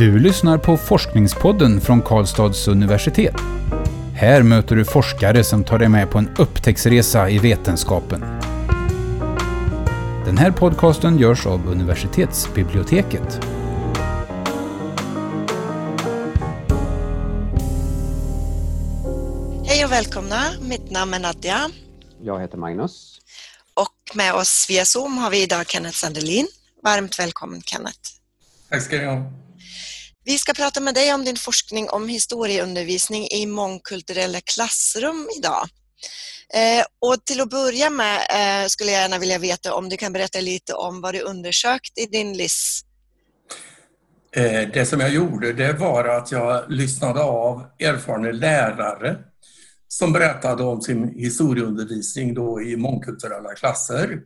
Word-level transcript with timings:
Du 0.00 0.18
lyssnar 0.18 0.58
på 0.58 0.76
Forskningspodden 0.76 1.80
från 1.80 2.02
Karlstads 2.02 2.68
universitet. 2.68 3.34
Här 4.14 4.42
möter 4.42 4.76
du 4.76 4.84
forskare 4.84 5.44
som 5.44 5.64
tar 5.64 5.78
dig 5.78 5.88
med 5.88 6.10
på 6.10 6.18
en 6.18 6.36
upptäcktsresa 6.38 7.30
i 7.30 7.38
vetenskapen. 7.38 8.20
Den 10.24 10.38
här 10.38 10.50
podcasten 10.50 11.18
görs 11.18 11.46
av 11.46 11.68
universitetsbiblioteket. 11.68 13.40
Hej 19.66 19.84
och 19.84 19.92
välkomna. 19.92 20.40
Mitt 20.60 20.90
namn 20.90 21.14
är 21.14 21.20
Nadja. 21.20 21.70
Jag 22.22 22.40
heter 22.40 22.58
Magnus. 22.58 23.20
Och 23.74 24.16
med 24.16 24.34
oss 24.34 24.66
via 24.68 24.84
Zoom 24.84 25.18
har 25.18 25.30
vi 25.30 25.42
idag 25.42 25.66
Kenneth 25.68 25.96
Sandelin. 25.96 26.46
Varmt 26.82 27.18
välkommen 27.18 27.62
Kenneth. 27.62 27.98
Tack 28.70 28.82
ska 28.82 28.96
ni 28.96 29.04
ha. 29.04 29.49
Vi 30.30 30.38
ska 30.38 30.52
prata 30.52 30.80
med 30.80 30.94
dig 30.94 31.14
om 31.14 31.24
din 31.24 31.36
forskning 31.36 31.90
om 31.90 32.08
historieundervisning 32.08 33.26
i 33.32 33.46
mångkulturella 33.46 34.40
klassrum 34.40 35.28
idag. 35.38 35.68
Eh, 36.54 36.84
och 36.98 37.24
till 37.24 37.40
att 37.40 37.50
börja 37.50 37.90
med 37.90 38.16
eh, 38.16 38.66
skulle 38.68 38.90
jag 38.90 39.02
gärna 39.02 39.18
vilja 39.18 39.38
veta 39.38 39.74
om 39.74 39.88
du 39.88 39.96
kan 39.96 40.12
berätta 40.12 40.40
lite 40.40 40.74
om 40.74 41.00
vad 41.00 41.14
du 41.14 41.20
undersökt 41.20 41.98
i 41.98 42.06
din 42.06 42.36
LIS. 42.36 42.80
Eh, 44.36 44.68
det 44.72 44.86
som 44.86 45.00
jag 45.00 45.10
gjorde 45.10 45.52
det 45.52 45.72
var 45.72 46.04
att 46.04 46.32
jag 46.32 46.64
lyssnade 46.68 47.22
av 47.22 47.64
erfarna 47.78 48.30
lärare 48.30 49.16
som 49.88 50.12
berättade 50.12 50.62
om 50.62 50.80
sin 50.80 51.14
historieundervisning 51.18 52.34
då 52.34 52.62
i 52.62 52.76
mångkulturella 52.76 53.54
klasser. 53.54 54.20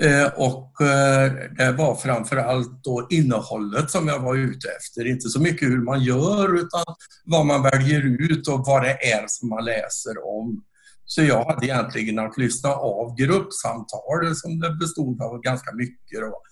Eh, 0.00 0.26
och 0.26 0.80
eh, 0.80 1.32
det 1.56 1.72
var 1.72 1.94
framförallt 1.94 2.84
då 2.84 3.06
innehållet 3.10 3.90
som 3.90 4.08
jag 4.08 4.20
var 4.20 4.36
ute 4.36 4.68
efter. 4.68 5.06
Inte 5.06 5.28
så 5.28 5.40
mycket 5.40 5.68
hur 5.68 5.82
man 5.82 6.02
gör 6.02 6.54
utan 6.54 6.84
vad 7.24 7.46
man 7.46 7.62
väljer 7.62 8.30
ut 8.30 8.48
och 8.48 8.66
vad 8.66 8.82
det 8.82 9.12
är 9.12 9.24
som 9.26 9.48
man 9.48 9.64
läser 9.64 10.26
om. 10.26 10.64
Så 11.04 11.22
jag 11.22 11.44
hade 11.44 11.66
egentligen 11.66 12.18
att 12.18 12.38
lyssna 12.38 12.70
av 12.70 13.16
gruppsamtal 13.16 14.36
som 14.36 14.60
det 14.60 14.70
bestod 14.70 15.22
av 15.22 15.40
ganska 15.40 15.72
mycket. 15.72 16.20
Då. 16.20 16.42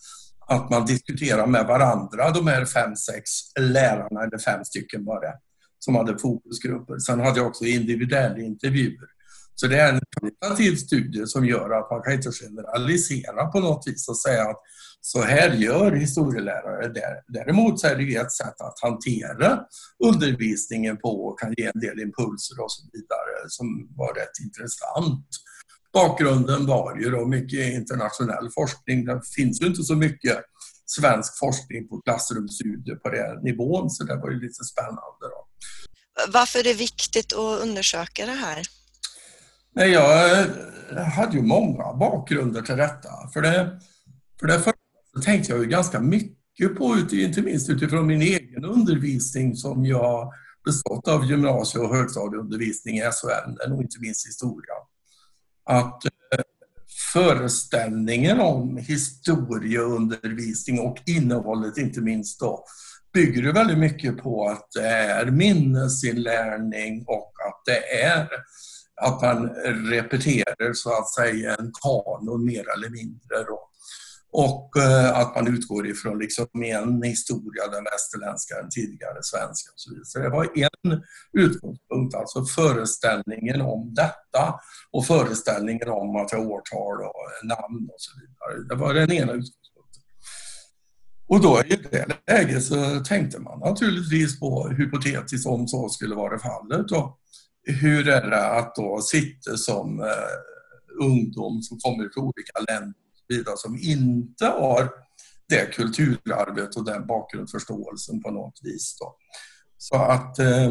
Att 0.47 0.71
man 0.71 0.87
diskuterar 0.87 1.47
med 1.47 1.67
varandra, 1.67 2.31
de 2.31 2.47
här 2.47 2.65
fem, 2.65 2.97
sex 2.97 3.31
lärarna, 3.61 4.23
eller 4.23 4.39
fem 4.39 4.65
stycken 4.65 5.05
var 5.05 5.21
det, 5.21 5.35
som 5.79 5.95
hade 5.95 6.19
fokusgrupper. 6.19 6.99
Sen 6.99 7.21
hade 7.21 7.39
jag 7.39 7.47
också 7.47 7.65
individuella 7.65 8.39
intervjuer. 8.39 9.09
Så 9.55 9.67
det 9.67 9.81
är 9.81 9.93
en 9.93 10.01
kvalitativ 10.21 10.77
studie 10.77 11.27
som 11.27 11.47
gör 11.47 11.71
att 11.71 11.91
man 11.91 12.03
kan 12.03 12.13
inte 12.13 12.31
generalisera 12.33 13.47
på 13.47 13.61
något 13.61 13.87
vis 13.87 14.09
och 14.09 14.19
säga 14.19 14.43
att 14.43 14.61
så 15.01 15.23
här 15.23 15.51
gör 15.51 15.93
historielärare. 15.93 16.93
Däremot 17.29 17.81
så 17.81 17.87
är 17.87 17.97
det 17.97 18.03
ju 18.03 18.17
ett 18.17 18.33
sätt 18.33 18.61
att 18.61 18.81
hantera 18.81 19.61
undervisningen 20.05 20.97
på 20.97 21.27
och 21.27 21.39
kan 21.41 21.55
ge 21.57 21.65
en 21.75 21.81
del 21.81 22.01
impulser 22.01 22.61
och 22.61 22.73
så 22.73 22.83
vidare 22.93 23.49
som 23.49 23.67
var 23.97 24.15
rätt 24.15 24.41
intressant. 24.45 25.27
Bakgrunden 25.93 26.67
var 26.67 26.97
ju 26.97 27.11
då 27.11 27.27
mycket 27.27 27.73
internationell 27.73 28.51
forskning. 28.55 29.05
Det 29.05 29.21
finns 29.37 29.63
ju 29.63 29.67
inte 29.67 29.83
så 29.83 29.97
mycket 29.97 30.39
svensk 30.87 31.39
forskning 31.39 31.89
på 31.89 32.01
klassrumsstudier 32.01 32.97
på 32.97 33.09
den 33.11 33.43
nivån 33.43 33.91
så 33.91 34.05
det 34.05 34.17
var 34.17 34.31
ju 34.31 34.41
lite 34.41 34.65
spännande. 34.65 35.21
Då. 35.21 35.47
Varför 36.33 36.59
är 36.59 36.65
det 36.65 36.75
viktigt 36.75 37.33
att 37.33 37.61
undersöka 37.63 38.27
det 38.27 38.33
här? 38.33 38.63
Nej, 39.75 39.91
jag 39.91 40.41
eh, 40.41 40.47
hade 41.05 41.37
ju 41.37 41.43
många 41.43 41.93
bakgrunder 41.93 42.63
till 42.63 42.77
detta. 42.77 43.09
För 43.33 43.43
det, 43.43 43.81
för 44.41 44.47
det 44.47 44.59
första 44.59 44.73
tänkte 45.25 45.53
jag 45.53 45.63
ju 45.63 45.69
ganska 45.69 46.01
mycket 46.01 46.79
på, 46.79 46.97
inte 47.13 47.43
minst 47.43 47.71
utifrån 47.71 48.07
min 48.07 48.23
egen 48.23 48.65
undervisning 48.65 49.57
som 49.57 49.87
jag 49.87 50.33
bestått 50.65 51.09
av 51.09 51.25
gymnasie 51.25 51.81
och 51.81 51.97
högstadieundervisning 51.97 52.99
i 52.99 53.11
SO-ämnen 53.13 53.73
och 53.73 53.83
inte 53.83 54.01
minst 54.01 54.27
historia. 54.27 54.75
Att 55.65 56.05
eh, 56.05 56.11
föreställningen 57.13 58.41
om 58.41 58.77
historieundervisning 58.77 60.81
och 60.81 60.97
innehållet 61.07 61.79
inte 61.79 62.01
minst 62.01 62.41
då 62.41 62.65
bygger 63.13 63.43
ju 63.43 63.53
väldigt 63.53 63.79
mycket 63.79 64.19
på 64.19 64.49
att 64.49 64.69
det 64.75 64.89
är 64.89 65.27
minnesinlärning 65.27 67.05
och 67.07 67.33
att 67.49 67.63
det 67.67 68.03
är 68.03 68.29
att 69.03 69.23
man 69.23 69.49
repeterar 69.91 70.73
så 70.73 70.99
att 70.99 71.15
säga 71.15 71.55
en 71.55 71.73
kanon 71.83 72.45
mer 72.45 72.65
eller 72.77 72.91
mindre. 72.91 73.45
Då. 73.49 73.69
Och 74.33 74.77
eh, 74.77 75.19
att 75.19 75.35
man 75.35 75.55
utgår 75.55 75.87
ifrån 75.87 76.19
liksom 76.19 76.47
en 76.53 77.03
historia, 77.03 77.69
den 77.73 77.85
västerländska, 77.85 78.55
den 78.55 78.71
tidigare 78.71 79.19
svenska 79.23 79.71
och 79.73 79.81
så 79.81 79.91
vidare. 79.91 80.05
Så 80.05 80.19
det 80.19 80.29
var 80.29 80.45
en 80.45 81.03
utgångspunkt, 81.33 82.15
alltså 82.15 82.45
föreställningen 82.45 83.61
om 83.61 83.95
detta 83.95 84.55
och 84.93 85.07
föreställningen 85.07 85.89
om 85.89 86.17
att 86.17 86.29
det 86.29 86.37
är 86.37 86.47
årtal 86.47 87.03
och 87.03 87.47
namn 87.47 87.89
och 87.93 88.01
så 88.01 88.13
vidare. 88.21 88.69
Det 88.69 88.75
var 88.75 88.95
den 88.95 89.13
ena 89.13 89.33
utgångspunkten. 89.33 90.03
Och 91.27 91.41
då 91.41 91.63
i 91.67 91.77
det 91.91 92.07
läget 92.27 92.65
så 92.65 93.05
tänkte 93.05 93.39
man 93.39 93.59
naturligtvis 93.59 94.41
på 94.41 94.69
hypotetiskt 94.69 95.47
om 95.47 95.69
så 95.69 95.89
skulle 95.89 96.15
vara 96.15 96.39
fallet. 96.39 96.93
Och 96.93 97.19
hur 97.65 98.09
är 98.09 98.31
det 98.31 98.47
att 98.47 98.75
då 98.75 99.01
sitta 99.01 99.57
som 99.57 100.01
eh, 100.01 101.05
ungdom 101.05 101.63
som 101.63 101.79
kommer 101.79 102.09
från 102.15 102.25
olika 102.25 102.73
länder 102.73 102.95
vidare, 103.29 103.57
som 103.57 103.77
inte 103.77 104.47
har 104.47 104.91
det 105.49 105.75
kulturarvet 105.75 106.77
och 106.77 106.85
den 106.85 107.07
bakgrundsförståelsen 107.07 108.23
på 108.23 108.31
något 108.31 108.61
vis. 108.63 108.97
Då. 109.01 109.17
Så 109.79 109.97
att 109.97 110.39
eh, 110.39 110.71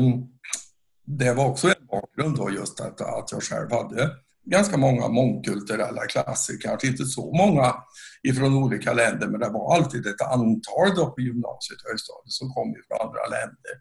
det 1.05 1.33
var 1.33 1.47
också 1.47 1.67
en 1.67 1.85
bakgrund 1.91 2.37
då 2.37 2.51
just 2.51 2.79
att, 2.79 3.01
att 3.01 3.31
jag 3.31 3.43
själv 3.43 3.71
hade 3.71 4.09
ganska 4.45 4.77
många 4.77 5.07
mångkulturella 5.07 6.05
klasser, 6.05 6.53
kanske 6.61 6.87
inte 6.87 7.05
så 7.05 7.33
många 7.33 7.75
ifrån 8.23 8.53
olika 8.53 8.93
länder, 8.93 9.27
men 9.27 9.39
det 9.39 9.49
var 9.49 9.75
alltid 9.75 10.07
ett 10.07 10.21
antal 10.21 10.95
då 10.95 11.11
på 11.11 11.21
gymnasiet 11.21 11.81
och 11.83 11.89
högstadiet 11.89 12.31
som 12.31 12.53
kom 12.53 12.75
från 12.87 13.07
andra 13.07 13.27
länder. 13.37 13.73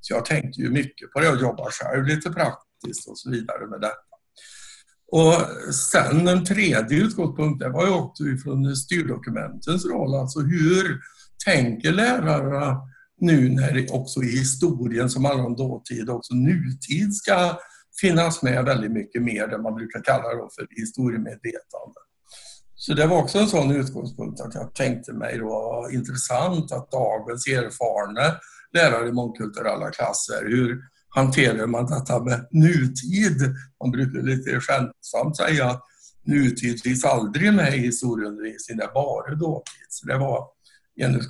Så 0.00 0.14
jag 0.14 0.24
tänkte 0.24 0.60
ju 0.60 0.70
mycket 0.70 1.12
på 1.12 1.20
det 1.20 1.28
och 1.28 1.40
jobbade 1.40 1.70
själv 1.70 2.06
lite 2.06 2.30
praktiskt 2.30 3.08
och 3.08 3.18
så 3.18 3.30
vidare 3.30 3.66
med 3.66 3.80
detta. 3.80 4.08
Och 5.12 5.34
sen 5.74 6.24
den 6.24 6.44
tredje 6.44 6.98
utgångspunkten 6.98 7.72
var 7.72 7.86
ju 7.86 7.92
också 7.92 8.24
ifrån 8.24 8.76
styrdokumentens 8.76 9.86
roll, 9.86 10.14
alltså 10.14 10.40
hur 10.40 11.00
tänker 11.44 11.92
lärarna 11.92 12.80
nu 13.20 13.48
när 13.48 13.94
också 13.94 14.22
i 14.22 14.38
historien 14.38 15.10
som 15.10 15.24
handlar 15.24 15.46
om 15.46 15.56
dåtid, 15.56 16.10
också 16.10 16.34
nutid 16.34 17.14
ska 17.14 17.58
finnas 18.00 18.42
med 18.42 18.64
väldigt 18.64 18.92
mycket 18.92 19.22
mer, 19.22 19.46
det 19.46 19.58
man 19.58 19.74
brukar 19.74 20.02
kalla 20.02 20.48
för 20.56 20.66
historiemedvetande. 20.70 22.00
Så 22.74 22.94
det 22.94 23.06
var 23.06 23.22
också 23.22 23.38
en 23.38 23.46
sån 23.46 23.70
utgångspunkt 23.70 24.40
att 24.40 24.54
jag 24.54 24.74
tänkte 24.74 25.12
mig 25.12 25.38
då 25.38 25.88
intressant 25.92 26.72
att 26.72 26.90
dagens 26.90 27.46
erfarna 27.46 28.34
lärare 28.72 29.08
i 29.08 29.12
mångkulturella 29.12 29.90
klasser. 29.90 30.44
Hur 30.48 30.80
hanterar 31.08 31.66
man 31.66 31.86
detta 31.86 32.24
med 32.24 32.48
nutid? 32.50 33.54
Man 33.82 33.90
brukar 33.90 34.22
lite 34.22 34.60
skämtsamt 34.60 35.36
säga 35.36 35.66
att 35.66 35.84
nutid 36.26 36.82
finns 36.82 37.04
aldrig 37.04 37.54
med 37.54 37.74
i 37.74 37.78
historieundervisningen, 37.78 38.78
det 38.78 38.84
är 38.84 38.94
bara 38.94 39.34
dåtid. 39.34 39.86
Så 39.88 40.06
det 40.06 40.18
var 40.18 40.48
en 41.00 41.20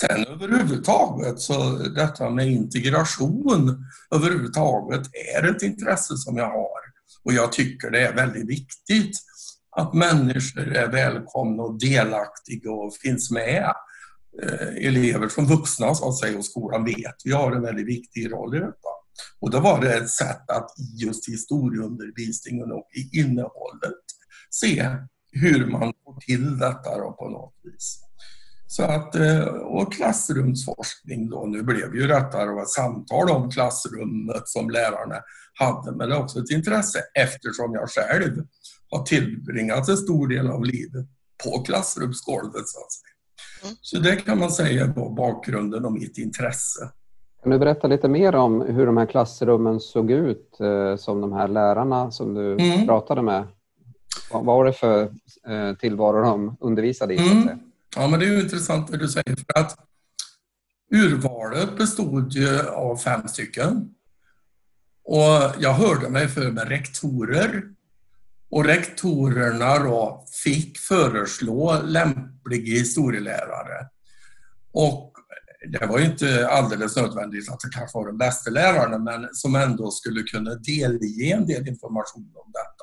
Sen 0.00 0.26
överhuvudtaget 0.26 1.40
så 1.40 1.78
detta 1.78 2.30
med 2.30 2.46
integration 2.46 3.84
överhuvudtaget 4.14 5.02
är 5.34 5.50
ett 5.50 5.62
intresse 5.62 6.16
som 6.16 6.36
jag 6.36 6.50
har. 6.50 6.82
Och 7.24 7.32
jag 7.32 7.52
tycker 7.52 7.90
det 7.90 8.06
är 8.06 8.14
väldigt 8.14 8.48
viktigt 8.48 9.16
att 9.76 9.94
människor 9.94 10.76
är 10.76 10.88
välkomna 10.88 11.62
och 11.62 11.78
delaktiga 11.78 12.70
och 12.72 12.94
finns 12.94 13.30
med 13.30 13.72
Eh, 14.42 14.86
elever 14.86 15.28
som 15.28 15.46
vuxna 15.46 15.94
så 15.94 16.08
att 16.08 16.18
säga 16.18 16.38
och 16.38 16.44
skolan 16.44 16.84
vet 16.84 17.16
vi 17.24 17.32
har 17.32 17.52
en 17.52 17.62
väldigt 17.62 17.86
viktig 17.86 18.32
roll 18.32 18.56
i 18.56 18.58
detta. 18.58 18.88
Och 19.40 19.50
då 19.50 19.60
var 19.60 19.80
det 19.80 19.94
ett 19.94 20.10
sätt 20.10 20.50
att 20.50 20.70
just 21.00 21.28
historieundervisningen 21.28 22.72
och 22.72 22.88
i 22.94 23.20
innehållet 23.20 24.04
se 24.50 24.96
hur 25.32 25.66
man 25.66 25.92
får 26.04 26.20
till 26.20 26.58
detta 26.58 26.98
då 26.98 27.12
på 27.12 27.28
något 27.28 27.54
vis. 27.62 28.00
Så 28.76 28.82
att, 28.82 29.14
eh, 29.14 29.44
och 29.44 29.92
klassrumsforskning 29.92 31.30
då, 31.30 31.46
nu 31.46 31.62
blev 31.62 31.94
ju 31.94 32.06
detta 32.06 32.44
då 32.46 32.60
ett 32.62 32.68
samtal 32.68 33.30
om 33.30 33.50
klassrummet 33.50 34.48
som 34.48 34.70
lärarna 34.70 35.16
hade, 35.54 35.96
men 35.96 36.08
det 36.08 36.14
är 36.14 36.20
också 36.20 36.38
ett 36.38 36.50
intresse 36.50 36.98
eftersom 37.14 37.74
jag 37.74 37.88
själv 37.90 38.36
har 38.90 39.02
tillbringat 39.02 39.88
en 39.88 39.96
stor 39.96 40.28
del 40.28 40.48
av 40.50 40.64
livet 40.64 41.06
på 41.44 41.62
klassrumsgolvet 41.62 42.68
så 42.68 42.80
att 42.80 42.92
säga. 42.92 43.76
Så 43.80 43.98
det 43.98 44.16
kan 44.16 44.38
man 44.38 44.50
säga 44.50 44.86
var 44.96 45.10
bakgrunden 45.16 45.84
och 45.84 45.92
mitt 45.92 46.18
intresse. 46.18 46.90
Kan 47.42 47.52
du 47.52 47.58
berätta 47.58 47.86
lite 47.86 48.08
mer 48.08 48.34
om 48.34 48.60
hur 48.60 48.86
de 48.86 48.96
här 48.96 49.06
klassrummen 49.06 49.80
såg 49.80 50.10
ut 50.10 50.60
eh, 50.60 50.96
som 50.96 51.20
de 51.20 51.32
här 51.32 51.48
lärarna 51.48 52.10
som 52.10 52.34
du 52.34 52.52
mm. 52.52 52.86
pratade 52.86 53.22
med? 53.22 53.46
Vad 54.32 54.44
var 54.44 54.64
det 54.64 54.72
för 54.72 55.02
eh, 55.48 55.76
tillvaro 55.80 56.22
de 56.22 56.56
undervisade 56.60 57.14
i? 57.14 57.32
Mm. 57.32 57.58
Ja, 57.96 58.08
men 58.08 58.20
det 58.20 58.26
är 58.26 58.30
ju 58.30 58.40
intressant 58.40 58.90
det 58.90 58.96
du 58.96 59.08
säger. 59.08 59.36
För 59.36 59.58
att 59.58 59.76
urvalet 60.92 61.76
bestod 61.76 62.32
ju 62.32 62.68
av 62.68 62.96
fem 62.96 63.28
stycken. 63.28 63.94
Och 65.04 65.54
jag 65.58 65.72
hörde 65.72 66.08
mig 66.08 66.28
för 66.28 66.50
med 66.50 66.68
rektorer. 66.68 67.62
Och 68.50 68.64
rektorerna 68.64 69.78
då 69.78 70.24
fick 70.44 70.78
föreslå 70.78 71.82
lämpliga 71.82 72.78
historielärare. 72.78 73.88
Och 74.72 75.12
det 75.68 75.86
var 75.86 75.98
inte 75.98 76.48
alldeles 76.48 76.96
nödvändigt 76.96 77.50
att 77.50 77.60
det 77.60 77.68
kanske 77.72 77.98
var 77.98 78.06
den 78.06 78.18
bästa 78.18 78.50
läraren, 78.50 79.04
men 79.04 79.28
som 79.32 79.54
ändå 79.54 79.90
skulle 79.90 80.22
kunna 80.22 80.54
delge 80.54 81.32
en 81.32 81.46
del 81.46 81.68
information 81.68 82.32
om 82.34 82.52
detta. 82.52 82.81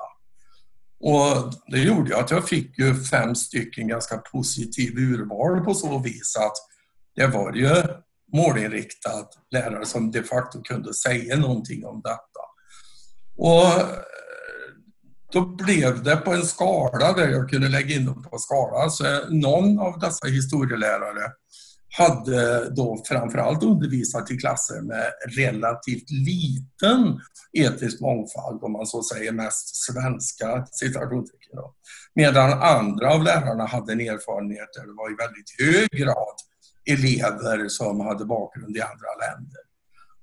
Och 1.00 1.54
det 1.68 1.80
gjorde 1.80 2.18
att 2.18 2.32
jag 2.32 2.48
fick 2.48 2.80
ju 2.80 2.96
fem 3.04 3.36
stycken 3.36 3.88
ganska 3.88 4.18
positiva 4.18 5.02
urval 5.02 5.66
på 5.66 5.74
så 5.74 6.00
vis 6.00 6.36
att 6.38 6.56
det 7.16 7.28
var 7.28 7.54
ju 7.54 7.84
målinriktad 8.34 9.28
lärare 9.52 9.86
som 9.86 10.12
de 10.12 10.24
facto 10.24 10.62
kunde 10.62 10.94
säga 10.94 11.36
någonting 11.36 11.86
om 11.86 12.02
detta. 12.02 12.42
Och 13.38 13.66
eh, 13.66 13.88
då 15.32 15.46
blev 15.46 16.04
det 16.04 16.16
på 16.16 16.34
en 16.34 16.46
skala 16.46 17.14
där 17.14 17.28
jag 17.28 17.50
kunde 17.50 17.70
lägga 17.70 17.96
in 17.96 18.06
dem 18.06 18.24
på 18.24 18.36
en 18.36 18.40
skala. 18.40 18.90
Så 18.90 19.30
någon 19.30 19.80
av 19.80 20.00
dessa 20.00 20.28
historielärare 20.28 21.32
hade 21.98 22.70
då 22.70 23.04
framförallt 23.08 23.64
undervisat 23.64 24.32
i 24.32 24.38
klasser 24.38 24.82
med 24.82 25.06
relativt 25.38 26.12
liten 26.12 27.20
etisk 27.54 28.02
mångfald, 28.02 28.64
om 28.64 28.72
man 28.72 28.86
så 28.86 29.04
säger 29.04 29.32
mest 29.32 29.76
svenska 29.76 30.68
citationstecken. 30.72 31.60
Medan 32.16 32.62
andra 32.62 33.14
av 33.14 33.24
lärarna 33.24 33.66
hade 33.66 33.94
en 33.94 34.02
erfarenhet 34.02 34.70
där 34.76 34.86
det 34.86 34.94
var 34.94 35.12
i 35.12 35.16
väldigt 35.16 35.50
hög 35.60 35.90
grad 35.90 36.36
elever 36.86 37.70
som 37.70 38.00
hade 38.00 38.26
bakgrund 38.26 38.78
i 38.78 38.82
andra 38.82 39.12
länder. 39.22 39.62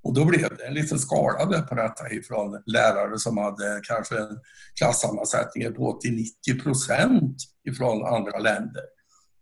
Och 0.03 0.15
då 0.15 0.25
blev 0.25 0.57
det 0.57 0.65
en 0.67 0.75
liten 0.75 0.99
skala 0.99 1.63
på 1.63 1.75
detta 1.75 2.11
ifrån 2.11 2.63
lärare 2.67 3.19
som 3.19 3.39
hade 3.39 3.81
kanske 3.83 4.19
en 4.19 4.39
klassammansättning 4.79 5.75
på 5.75 6.01
80-90 6.47 6.63
procent 6.63 7.37
ifrån 7.69 8.07
andra 8.07 8.39
länder 8.39 8.83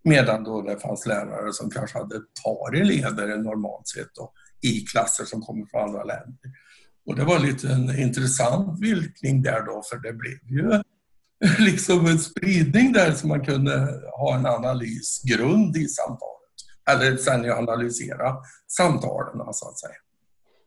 Medan 0.05 0.45
då 0.45 0.63
det 0.63 0.79
fanns 0.79 1.07
lärare 1.07 1.53
som 1.53 1.71
kanske 1.71 1.99
hade 1.99 2.17
ett 2.17 2.43
par 2.45 2.75
elever 2.75 3.37
normalt 3.37 3.89
sett 3.89 4.15
då, 4.15 4.33
i 4.61 4.81
klasser 4.81 5.25
som 5.25 5.43
kommer 5.43 5.67
från 5.67 5.83
andra 5.83 6.05
länder. 6.05 6.51
Och 7.07 7.17
det 7.17 7.25
var 7.25 7.39
lite 7.39 7.69
en 7.69 7.99
intressant 7.99 8.81
vilkning 8.81 9.43
där 9.43 9.63
då, 9.67 9.83
för 9.91 9.97
det 9.97 10.13
blev 10.13 10.39
ju 10.45 10.83
liksom 11.65 12.07
en 12.07 12.19
spridning 12.19 12.93
där 12.93 13.13
som 13.13 13.29
man 13.29 13.45
kunde 13.45 14.01
ha 14.19 14.35
en 14.35 14.47
analysgrund 14.47 15.77
i 15.77 15.89
samtalet. 15.89 16.31
Eller 16.91 17.17
sen 17.17 17.51
analysera 17.51 18.37
samtalen 18.77 19.53
så 19.53 19.69
att 19.69 19.79
säga. 19.79 19.95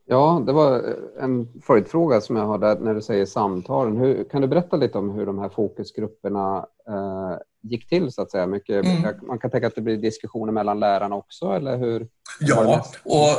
Ja, 0.10 0.44
det 0.45 0.54
var 0.54 0.95
en 1.19 1.62
följdfråga 1.62 2.22
som 2.22 2.36
jag 2.36 2.45
har 2.45 2.57
där. 2.57 2.80
när 2.80 2.94
du 2.94 3.01
säger 3.01 3.25
samtalen. 3.25 3.98
Hur, 3.98 4.24
kan 4.24 4.42
du 4.42 4.48
berätta 4.48 4.78
lite 4.78 4.98
om 4.98 5.10
hur 5.10 5.25
de 5.25 5.39
här 5.39 5.50
fokusgrupperna 5.50 6.68
eh, 6.88 7.38
gick 7.63 7.89
till 7.89 8.12
så 8.12 8.21
att 8.21 8.31
säga? 8.31 8.48
Mycket, 8.48 8.86
mm. 8.86 9.15
Man 9.27 9.39
kan 9.39 9.51
tänka 9.51 9.68
att 9.68 9.75
det 9.75 9.81
blir 9.81 9.98
diskussioner 9.98 10.54
mellan 10.54 10.80
lärarna 10.80 11.15
också, 11.15 11.45
eller 11.45 11.77
hur? 11.77 12.07
Ja, 12.39 12.86
och 13.04 13.30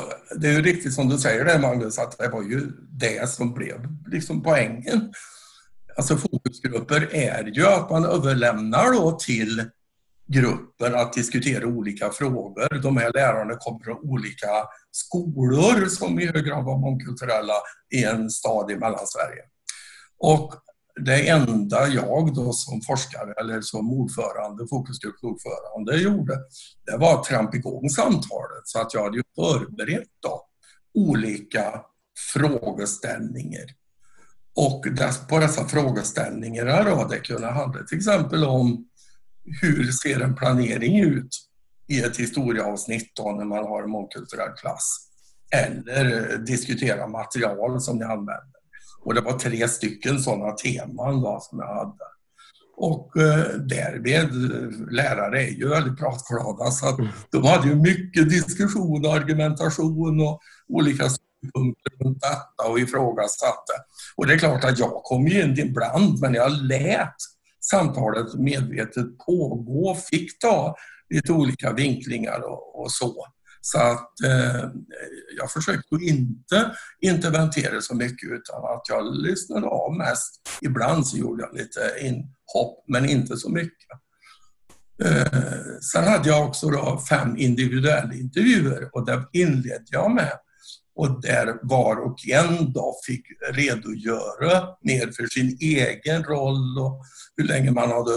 det 0.41 0.49
är 0.49 0.53
ju 0.53 0.63
riktigt 0.63 0.95
som 0.95 1.09
du 1.09 1.19
säger 1.19 1.45
det 1.45 1.59
Magnus, 1.59 1.99
att 1.99 2.19
det 2.19 2.29
var 2.29 2.43
ju 2.43 2.61
det 2.91 3.29
som 3.29 3.55
blev 3.55 3.89
liksom 4.07 4.43
poängen. 4.43 5.13
Alltså 5.97 6.17
fokusgrupper 6.17 7.09
är 7.13 7.45
ju 7.45 7.67
att 7.67 7.91
man 7.91 8.05
överlämnar 8.05 8.93
då 8.93 9.13
till 9.13 9.65
gruppen 10.29 10.95
att 10.95 11.13
diskutera 11.13 11.67
olika 11.67 12.11
frågor. 12.11 12.83
De 12.83 12.97
här 12.97 13.13
lärarna 13.15 13.55
kommer 13.55 13.85
från 13.85 14.11
olika 14.11 14.49
skolor 14.91 15.87
som 15.87 16.21
i 16.21 16.27
hög 16.27 16.45
grad 16.45 16.65
var 16.65 16.79
mångkulturella 16.79 17.55
i 17.95 18.05
en 18.05 18.31
stad 18.31 18.71
i 18.71 18.77
Mellansverige. 18.77 19.43
Och 20.19 20.55
det 21.05 21.29
enda 21.29 21.89
jag 21.89 22.35
då 22.35 22.53
som 22.53 22.81
forskare 22.81 23.33
eller 23.41 23.61
som 23.61 23.93
ordförande, 23.93 24.69
fokusgruppsordförande 24.69 25.97
gjorde, 25.97 26.39
det 26.87 26.97
var 26.97 27.15
att 27.15 27.25
trampa 27.25 27.57
igång 27.57 27.91
samtalet. 27.91 28.63
Så 28.65 28.81
att 28.81 28.95
jag 28.95 29.03
hade 29.03 29.17
ju 29.17 29.23
förberett 29.35 30.09
då 30.23 30.45
olika 30.95 31.81
frågeställningar. 32.33 33.65
Och 34.57 34.85
på 35.29 35.39
dessa 35.39 35.65
frågeställningar 35.65 36.85
då, 36.85 37.07
det 37.11 37.19
kunde 37.19 37.47
handla 37.47 37.83
till 37.83 37.99
exempel 37.99 38.45
om 38.45 38.89
hur 39.63 39.93
ser 39.93 40.21
en 40.21 40.35
planering 40.35 41.01
ut 41.01 41.29
i 41.87 42.03
ett 42.03 42.17
historieavsnitt 42.17 43.13
då 43.17 43.33
när 43.33 43.45
man 43.45 43.65
har 43.65 43.83
en 43.83 43.91
mångkulturell 43.91 44.53
klass? 44.61 45.09
Eller 45.51 46.39
diskutera 46.39 47.07
material 47.07 47.81
som 47.81 47.99
ni 47.99 48.05
använder. 48.05 48.58
Och 49.09 49.15
det 49.15 49.21
var 49.21 49.39
tre 49.39 49.69
stycken 49.69 50.21
sådana 50.21 50.53
teman 50.53 51.21
då 51.21 51.39
som 51.43 51.59
jag 51.59 51.75
hade. 51.75 52.05
Och 52.77 53.17
eh, 53.17 53.47
därmed, 53.59 54.33
lärare 54.93 55.43
är 55.43 55.51
ju 55.51 55.69
väldigt 55.69 55.99
pratglada 55.99 56.71
så 56.71 56.89
att 56.89 56.99
de 57.31 57.45
hade 57.45 57.69
ju 57.69 57.75
mycket 57.75 58.31
diskussion 58.31 59.07
och 59.07 59.15
argumentation 59.15 60.21
och 60.21 60.41
olika 60.69 61.05
synpunkter 61.09 61.93
runt 62.05 62.21
detta 62.21 62.71
och 62.71 62.81
ifrågasatte. 62.81 63.73
Och 64.17 64.27
det 64.27 64.35
är 64.35 64.39
klart 64.39 64.65
att 64.65 64.79
jag 64.79 65.03
kom 65.05 65.27
ju 65.27 65.43
in 65.43 65.59
ibland 65.59 66.21
men 66.21 66.35
jag 66.35 66.53
lät 66.53 67.17
samtalet 67.71 68.35
medvetet 68.35 69.19
pågå, 69.27 69.95
fick 69.95 70.39
ta 70.39 70.77
lite 71.11 71.33
olika 71.33 71.73
vinklingar 71.73 72.41
och, 72.41 72.81
och 72.81 72.91
så. 72.91 73.27
Så 73.61 73.79
att 73.79 74.21
eh, 74.25 74.65
jag 75.39 75.53
försökte 75.53 75.95
inte 76.01 76.77
interventera 77.01 77.81
så 77.81 77.95
mycket 77.95 78.31
utan 78.31 78.65
att 78.65 78.83
jag 78.89 79.17
lyssnade 79.17 79.67
av 79.67 79.97
mest. 79.97 80.49
Ibland 80.61 81.07
så 81.07 81.17
gjorde 81.17 81.43
jag 81.43 81.55
lite 81.55 81.81
inhopp, 82.01 82.85
men 82.89 83.09
inte 83.11 83.37
så 83.37 83.51
mycket. 83.51 83.89
Eh, 85.05 85.81
sen 85.93 86.05
hade 86.05 86.29
jag 86.29 86.49
också 86.49 86.71
då 86.71 87.03
fem 87.09 87.37
individuella 87.37 88.15
intervjuer 88.15 88.91
och 88.93 89.07
det 89.07 89.29
inledde 89.33 89.87
jag 89.91 90.11
med. 90.11 90.33
Och 90.95 91.23
där 91.23 91.59
var 91.63 91.97
och 91.97 92.29
en 92.29 92.73
då 92.73 92.95
fick 93.07 93.27
redogöra 93.53 94.69
mer 94.83 95.13
för 95.17 95.27
sin 95.27 95.59
egen 95.61 96.25
roll 96.25 96.79
och 96.79 97.05
hur 97.37 97.45
länge 97.45 97.71
man 97.71 97.91
hade 97.91 98.13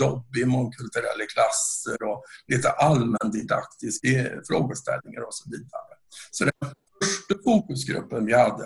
jobb 0.00 0.36
i 0.36 0.44
mångkulturella 0.44 1.26
klasser 1.34 2.02
och 2.02 2.24
lite 2.46 2.70
allmändidaktiska 2.70 4.08
frågeställningar 4.48 5.20
och 5.20 5.34
så 5.34 5.50
vidare. 5.50 5.97
Så 6.30 6.44
den 6.44 6.52
första 6.60 7.42
fokusgruppen 7.44 8.26
vi 8.26 8.34
hade, 8.34 8.64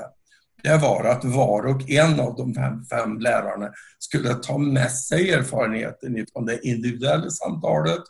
det 0.62 0.76
var 0.76 1.04
att 1.04 1.24
var 1.24 1.66
och 1.66 1.90
en 1.90 2.20
av 2.20 2.36
de 2.36 2.54
fem, 2.54 2.84
fem 2.84 3.18
lärarna 3.18 3.72
skulle 3.98 4.34
ta 4.34 4.58
med 4.58 4.92
sig 4.92 5.30
erfarenheten 5.30 6.26
från 6.32 6.46
det 6.46 6.66
individuella 6.66 7.30
samtalet 7.30 8.02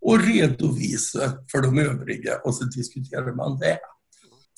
och 0.00 0.20
redovisa 0.20 1.32
för 1.52 1.62
de 1.62 1.78
övriga 1.78 2.36
och 2.44 2.54
så 2.54 2.64
diskuterar 2.64 3.32
man 3.32 3.58
det. 3.58 3.78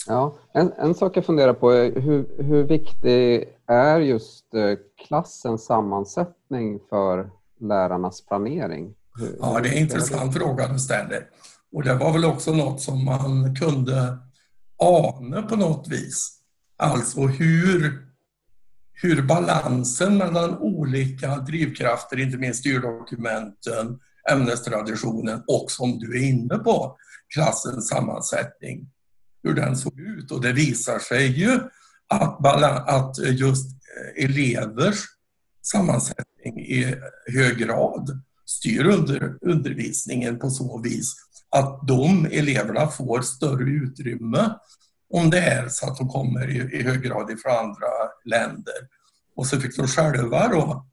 Ja, 0.06 0.38
en, 0.52 0.72
en 0.72 0.94
sak 0.94 1.16
jag 1.16 1.24
funderar 1.24 1.52
på 1.52 1.70
är 1.70 2.00
hur, 2.00 2.42
hur 2.42 2.64
viktig 2.64 3.48
är 3.66 4.00
just 4.00 4.54
eh, 4.54 4.78
klassens 5.06 5.64
sammansättning 5.64 6.80
för 6.88 7.30
lärarnas 7.60 8.26
planering? 8.26 8.94
Ja, 9.40 9.60
det 9.62 9.68
är 9.68 9.72
en 9.72 9.78
intressant 9.78 10.34
fråga 10.34 10.68
du 10.68 10.78
ställer. 10.78 11.26
Och 11.72 11.84
det 11.84 11.94
var 11.94 12.12
väl 12.12 12.24
också 12.24 12.52
något 12.52 12.80
som 12.80 13.04
man 13.04 13.56
kunde 13.56 14.18
ana 14.78 15.42
på 15.42 15.56
något 15.56 15.88
vis. 15.88 16.38
Alltså 16.76 17.20
hur, 17.20 18.08
hur 18.92 19.22
balansen 19.22 20.16
mellan 20.16 20.58
olika 20.58 21.36
drivkrafter, 21.36 22.20
inte 22.20 22.36
minst 22.36 22.60
styrdokumenten, 22.60 24.00
ämnestraditionen 24.30 25.42
och 25.46 25.70
som 25.70 25.98
du 25.98 26.18
är 26.18 26.28
inne 26.28 26.58
på, 26.58 26.96
klassens 27.34 27.88
sammansättning, 27.88 28.90
hur 29.42 29.54
den 29.54 29.76
såg 29.76 30.00
ut. 30.00 30.30
Och 30.30 30.40
det 30.40 30.52
visar 30.52 30.98
sig 30.98 31.26
ju 31.26 31.60
att, 32.08 32.46
att 32.88 33.18
just 33.18 33.66
eh, 33.66 34.24
elevers 34.24 35.04
sammansättning 35.62 36.60
i 36.60 36.94
hög 37.26 37.58
grad 37.58 38.22
styr 38.46 38.84
under, 38.84 39.38
undervisningen 39.40 40.38
på 40.38 40.50
så 40.50 40.80
vis 40.80 41.14
att 41.50 41.80
de 41.88 42.26
eleverna 42.26 42.86
får 42.86 43.20
större 43.20 43.70
utrymme 43.70 44.54
om 45.14 45.30
det 45.30 45.38
är 45.38 45.68
så 45.68 45.86
att 45.86 45.96
de 45.96 46.08
kommer 46.08 46.50
i, 46.50 46.56
i 46.56 46.82
hög 46.82 47.02
grad 47.02 47.30
ifrån 47.30 47.52
andra 47.52 47.88
länder. 48.24 48.74
Och 49.36 49.46
så 49.46 49.60
fick 49.60 49.76
de 49.76 49.86
själva 49.86 50.48
då 50.48 50.86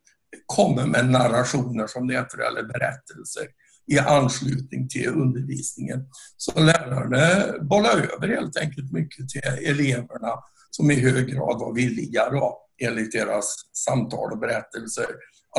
komma 0.46 0.86
med 0.86 1.10
narrationer 1.10 1.88
som 1.88 2.08
det 2.08 2.14
heter, 2.14 2.38
eller 2.38 2.64
berättelser 2.64 3.48
i 3.88 4.00
anslutning 4.00 4.88
till 4.88 5.08
undervisningen. 5.10 6.06
Så 6.38 6.60
lärarna 6.60 7.54
bollar 7.62 8.14
över 8.14 8.28
helt 8.28 8.58
enkelt 8.58 8.92
mycket 8.92 9.30
till 9.30 9.42
eleverna 9.66 10.34
som 10.70 10.92
i 10.92 11.00
hög 11.00 11.28
grad 11.28 11.60
var 11.60 11.74
villiga 11.74 12.30
då 12.30 12.62
enligt 12.82 13.12
deras 13.12 13.56
samtal 13.74 14.32
och 14.32 14.40
berättelser, 14.40 15.06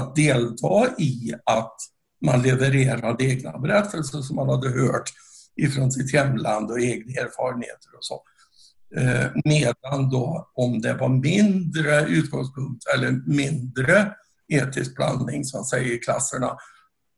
att 0.00 0.16
delta 0.16 0.88
i 0.98 1.34
att 1.44 1.76
man 2.24 2.42
levererade 2.42 3.24
egna 3.24 3.58
berättelser 3.58 4.18
som 4.18 4.36
man 4.36 4.48
hade 4.48 4.68
hört 4.68 5.12
ifrån 5.56 5.92
sitt 5.92 6.14
hemland 6.14 6.70
och 6.70 6.80
egna 6.80 7.20
erfarenheter 7.20 7.96
och 7.96 8.04
så. 8.04 8.22
Eh, 8.96 9.30
medan 9.44 10.10
då 10.10 10.50
om 10.54 10.80
det 10.80 10.94
var 10.94 11.08
mindre 11.08 12.06
utgångspunkt 12.06 12.84
eller 12.94 13.12
mindre 13.26 14.14
etisk 14.48 14.96
blandning 14.96 15.44
så 15.44 15.58
att 15.58 15.68
säga 15.68 15.94
i 15.94 15.98
klasserna, 15.98 16.56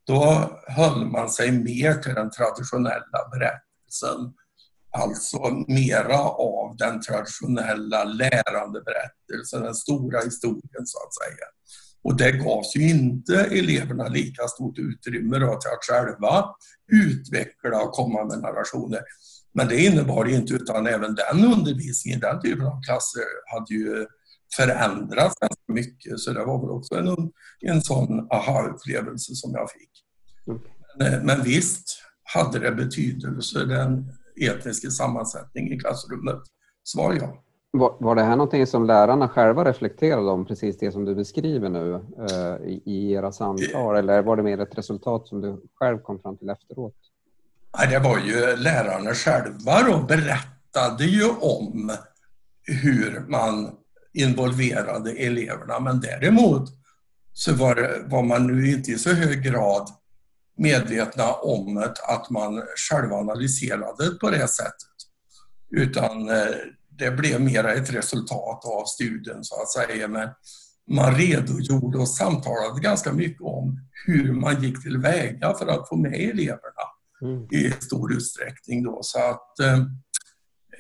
då 0.06 0.50
höll 0.66 1.06
man 1.06 1.30
sig 1.30 1.52
mer 1.52 1.94
till 1.94 2.14
den 2.14 2.30
traditionella 2.30 3.28
berättelsen. 3.32 4.34
Alltså 4.90 5.64
mera 5.68 6.18
av 6.20 6.76
den 6.76 7.00
traditionella 7.00 8.04
lärandeberättelsen, 8.04 9.62
den 9.62 9.74
stora 9.74 10.20
historien 10.20 10.86
så 10.86 10.98
att 10.98 11.14
säga. 11.14 11.46
Och 12.02 12.16
det 12.16 12.32
gavs 12.32 12.76
ju 12.76 12.88
inte 12.88 13.34
eleverna 13.40 14.08
lika 14.08 14.42
stort 14.48 14.78
utrymme 14.78 15.38
då 15.38 15.46
till 15.46 15.70
att 15.70 15.84
själva 15.84 16.44
utveckla 16.92 17.82
och 17.82 17.92
komma 17.92 18.24
med 18.24 18.38
narrationer. 18.38 19.00
Men 19.52 19.68
det 19.68 19.84
innebar 19.84 20.28
inte, 20.28 20.54
utan 20.54 20.86
även 20.86 21.14
den 21.14 21.44
undervisningen, 21.44 22.20
den 22.20 22.40
typen 22.40 22.66
av 22.66 22.82
klasser 22.82 23.24
hade 23.52 23.74
ju 23.74 24.06
förändrats 24.56 25.34
ganska 25.40 25.72
mycket. 25.72 26.18
Så 26.18 26.32
det 26.32 26.44
var 26.44 26.60
väl 26.60 26.70
också 26.70 26.94
en, 26.94 27.30
en 27.60 27.82
sån 27.82 28.28
aha-upplevelse 28.30 29.34
som 29.34 29.52
jag 29.52 29.70
fick. 29.70 29.90
Mm. 30.46 30.60
Men, 30.98 31.26
men 31.26 31.42
visst 31.42 32.02
hade 32.34 32.58
det 32.58 32.72
betydelse, 32.72 33.64
den 33.64 34.12
etniska 34.40 34.90
sammansättningen 34.90 35.72
i 35.72 35.78
klassrummet. 35.78 36.42
Svar 36.84 37.14
ja. 37.20 37.44
Var, 37.70 37.96
var 38.00 38.14
det 38.14 38.22
här 38.22 38.36
någonting 38.36 38.66
som 38.66 38.86
lärarna 38.86 39.28
själva 39.28 39.64
reflekterade 39.64 40.30
om, 40.30 40.46
precis 40.46 40.78
det 40.78 40.92
som 40.92 41.04
du 41.04 41.14
beskriver 41.14 41.68
nu 41.68 41.94
eh, 41.94 42.68
i, 42.68 42.82
i 42.84 43.12
era 43.12 43.32
samtal, 43.32 43.96
eller 43.96 44.22
var 44.22 44.36
det 44.36 44.42
mer 44.42 44.60
ett 44.60 44.78
resultat 44.78 45.28
som 45.28 45.40
du 45.40 45.62
själv 45.74 45.98
kom 45.98 46.18
fram 46.18 46.36
till 46.36 46.48
efteråt? 46.50 46.94
Det 47.90 47.98
var 47.98 48.18
ju 48.18 48.56
lärarna 48.56 49.14
själva 49.14 49.96
och 49.96 50.06
berättade 50.06 51.04
ju 51.04 51.28
om 51.28 51.92
hur 52.62 53.24
man 53.28 53.70
involverade 54.12 55.12
eleverna, 55.12 55.80
men 55.80 56.00
däremot 56.00 56.68
så 57.32 57.54
var, 57.54 57.74
det, 57.74 58.02
var 58.06 58.22
man 58.22 58.46
nu 58.46 58.70
inte 58.70 58.90
i 58.90 58.98
så 58.98 59.10
hög 59.10 59.42
grad 59.42 59.88
medvetna 60.56 61.32
om 61.32 61.78
att 62.08 62.30
man 62.30 62.62
själva 62.90 63.16
analyserade 63.16 64.10
på 64.20 64.30
det 64.30 64.48
sättet. 64.48 64.88
Utan 65.70 66.28
eh, 66.28 66.56
det 66.98 67.10
blev 67.10 67.40
mer 67.40 67.64
ett 67.64 67.94
resultat 67.94 68.64
av 68.64 68.84
studien 68.84 69.44
så 69.44 69.62
att 69.62 69.70
säga. 69.70 70.08
Men 70.08 70.28
man 70.90 71.14
redogjorde 71.14 71.98
och 71.98 72.08
samtalade 72.08 72.80
ganska 72.80 73.12
mycket 73.12 73.42
om 73.42 73.80
hur 74.06 74.32
man 74.32 74.62
gick 74.62 74.82
tillväga 74.82 75.54
för 75.54 75.66
att 75.66 75.88
få 75.88 75.96
med 75.96 76.14
eleverna 76.14 76.84
mm. 77.22 77.46
i 77.50 77.70
stor 77.80 78.12
utsträckning. 78.12 78.82
Då. 78.82 78.98
Så 79.02 79.18
att, 79.18 79.58
eh, 79.60 79.84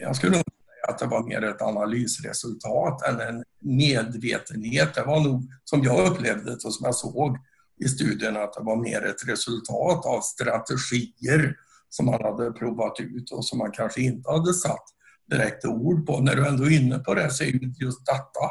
jag 0.00 0.16
skulle 0.16 0.36
nog 0.36 0.44
säga 0.44 0.92
att 0.92 0.98
det 0.98 1.06
var 1.06 1.22
mer 1.22 1.42
ett 1.42 1.62
analysresultat 1.62 3.02
än 3.02 3.20
en 3.20 3.44
medvetenhet. 3.60 4.94
Det 4.94 5.02
var 5.02 5.20
nog, 5.20 5.50
som 5.64 5.82
jag 5.82 6.12
upplevde 6.12 6.44
det 6.44 6.64
och 6.64 6.74
som 6.74 6.84
jag 6.84 6.94
såg 6.94 7.38
i 7.84 7.88
studien, 7.88 8.36
att 8.36 8.52
det 8.52 8.62
var 8.62 8.76
mer 8.76 9.06
ett 9.06 9.28
resultat 9.28 10.06
av 10.06 10.20
strategier 10.20 11.56
som 11.88 12.06
man 12.06 12.22
hade 12.22 12.52
provat 12.52 13.00
ut 13.00 13.30
och 13.30 13.44
som 13.44 13.58
man 13.58 13.72
kanske 13.72 14.00
inte 14.00 14.30
hade 14.30 14.54
satt 14.54 14.84
direkt 15.30 15.64
ord 15.64 16.06
på. 16.06 16.20
När 16.20 16.36
du 16.36 16.46
ändå 16.46 16.64
är 16.64 16.70
inne 16.70 16.98
på 16.98 17.14
det 17.14 17.30
så 17.30 17.44
är 17.44 17.48
just 17.82 18.06
detta 18.06 18.50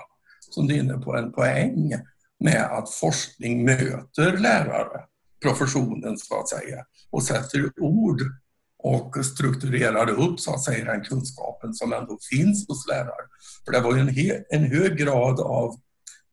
som 0.50 0.68
du 0.68 0.76
är 0.76 0.80
inne 0.80 0.98
på 0.98 1.16
en 1.16 1.32
poäng 1.32 1.94
med 2.40 2.64
att 2.64 2.94
forskning 2.94 3.66
möter 3.66 4.38
lärare, 4.38 5.02
professionen 5.42 6.18
så 6.18 6.40
att 6.40 6.50
säga, 6.50 6.86
och 7.10 7.24
sätter 7.24 7.72
ord 7.80 8.22
och 8.84 9.26
strukturerar 9.26 10.10
upp 10.10 10.40
så 10.40 10.54
att 10.54 10.64
säga 10.64 10.86
den 10.86 11.04
kunskapen 11.04 11.74
som 11.74 11.94
ändå 11.94 12.18
finns 12.30 12.68
hos 12.68 12.88
lärare. 12.88 13.28
För 13.66 13.72
det 13.72 13.80
var 13.80 13.96
ju 13.96 14.02
en, 14.02 14.44
en 14.50 14.72
hög 14.72 14.98
grad 14.98 15.40
av 15.40 15.76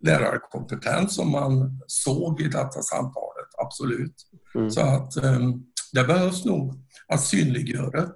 lärarkompetens 0.04 1.14
som 1.14 1.30
man 1.30 1.80
såg 1.86 2.40
i 2.40 2.48
detta 2.48 2.82
samtalet, 2.82 3.48
absolut. 3.58 4.14
Mm. 4.54 4.70
Så 4.70 4.80
att 4.80 5.16
um, 5.16 5.66
det 5.92 6.04
behövs 6.04 6.44
nog 6.44 6.74
att 7.08 7.20
synliggöra 7.20 8.00
det. 8.00 8.14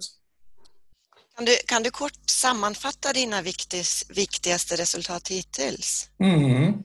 Kan 1.38 1.44
du, 1.44 1.56
kan 1.66 1.82
du 1.82 1.90
kort 1.90 2.30
sammanfatta 2.30 3.12
dina 3.12 3.42
viktis, 3.42 4.04
viktigaste 4.08 4.76
resultat 4.76 5.28
hittills? 5.28 6.10
Mm. 6.18 6.82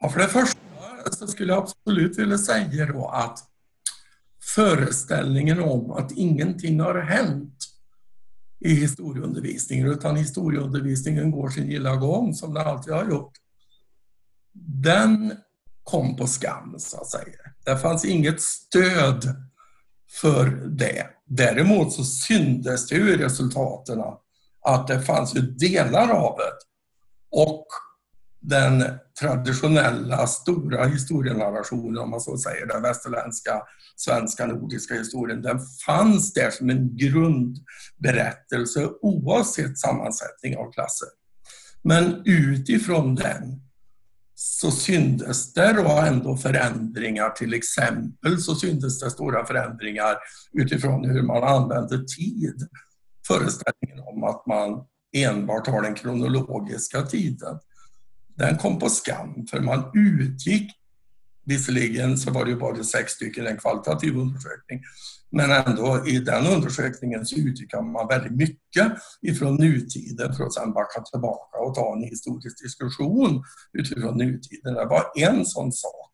Ja, 0.00 0.10
för 0.10 0.20
det 0.20 0.28
första 0.28 0.58
så 1.12 1.26
skulle 1.26 1.52
jag 1.52 1.62
absolut 1.62 2.18
vilja 2.18 2.38
säga 2.38 2.86
då 2.86 3.08
att 3.08 3.38
föreställningen 4.54 5.62
om 5.62 5.90
att 5.90 6.12
ingenting 6.12 6.80
har 6.80 7.00
hänt 7.00 7.54
i 8.60 8.74
historieundervisningen 8.74 9.86
utan 9.86 10.16
historieundervisningen 10.16 11.30
går 11.30 11.48
sin 11.48 11.70
gilla 11.70 11.96
gång 11.96 12.34
som 12.34 12.54
den 12.54 12.66
alltid 12.66 12.94
har 12.94 13.10
gjort. 13.10 13.32
Den 14.82 15.32
kom 15.82 16.16
på 16.16 16.26
skam 16.26 16.74
så 16.78 17.00
att 17.00 17.10
säga. 17.10 17.38
Det 17.64 17.78
fanns 17.78 18.04
inget 18.04 18.40
stöd 18.40 19.34
för 20.20 20.46
det. 20.66 21.17
Däremot 21.28 21.92
så 21.92 22.04
syntes 22.04 22.88
det 22.88 22.94
ju 22.94 23.12
i 23.12 23.16
resultaten 23.16 24.02
att 24.64 24.86
det 24.86 25.02
fanns 25.02 25.36
ju 25.36 25.40
delar 25.40 26.10
av 26.10 26.36
det. 26.38 26.52
Och 27.30 27.66
den 28.40 28.84
traditionella 29.20 30.26
stora 30.26 30.86
historienarrationen, 30.86 31.98
om 31.98 32.10
man 32.10 32.20
så 32.20 32.38
säger, 32.38 32.66
den 32.66 32.82
västerländska, 32.82 33.62
svenska, 33.96 34.46
nordiska 34.46 34.94
historien, 34.94 35.42
den 35.42 35.60
fanns 35.86 36.32
där 36.32 36.50
som 36.50 36.70
en 36.70 36.96
grundberättelse 36.96 38.88
oavsett 39.02 39.78
sammansättning 39.78 40.56
av 40.56 40.72
klasser. 40.72 41.08
Men 41.82 42.22
utifrån 42.24 43.14
den 43.14 43.67
så 44.40 44.70
syntes 44.70 45.52
det 45.52 45.72
då 45.72 45.88
ändå 45.88 46.36
förändringar, 46.36 47.30
till 47.30 47.54
exempel 47.54 48.40
så 48.40 48.54
syntes 48.54 49.00
det 49.00 49.10
stora 49.10 49.46
förändringar 49.46 50.16
utifrån 50.52 51.04
hur 51.04 51.22
man 51.22 51.44
använde 51.44 52.06
tid. 52.16 52.68
Föreställningen 53.26 54.04
om 54.06 54.24
att 54.24 54.46
man 54.46 54.84
enbart 55.16 55.66
har 55.66 55.82
den 55.82 55.94
kronologiska 55.94 57.02
tiden. 57.02 57.58
Den 58.36 58.56
kom 58.56 58.78
på 58.78 58.88
skam 58.88 59.46
för 59.50 59.60
man 59.60 59.90
utgick, 59.94 60.72
visserligen 61.48 62.18
så 62.18 62.30
var 62.30 62.44
det 62.44 62.50
ju 62.50 62.56
bara 62.56 62.84
sex 62.84 63.12
stycken, 63.12 63.46
en 63.46 63.58
kvalitativ 63.58 64.16
undersökning, 64.16 64.82
men 65.30 65.50
ändå 65.50 66.06
i 66.06 66.18
den 66.18 66.46
undersökningen 66.46 67.26
så 67.26 67.36
utgick 67.36 67.74
man 67.74 68.08
väldigt 68.08 68.32
mycket 68.32 68.92
ifrån 69.22 69.56
nutiden 69.56 70.34
för 70.34 70.44
att 70.44 70.54
sedan 70.54 70.72
backa 70.72 71.00
tillbaka 71.00 71.58
och 71.58 71.74
ta 71.74 71.92
en 71.92 72.02
historisk 72.02 72.62
diskussion 72.62 73.42
utifrån 73.72 74.16
nutiden. 74.16 74.74
Det 74.74 74.84
var 74.84 75.04
en 75.16 75.46
sån 75.46 75.72
sak 75.72 76.12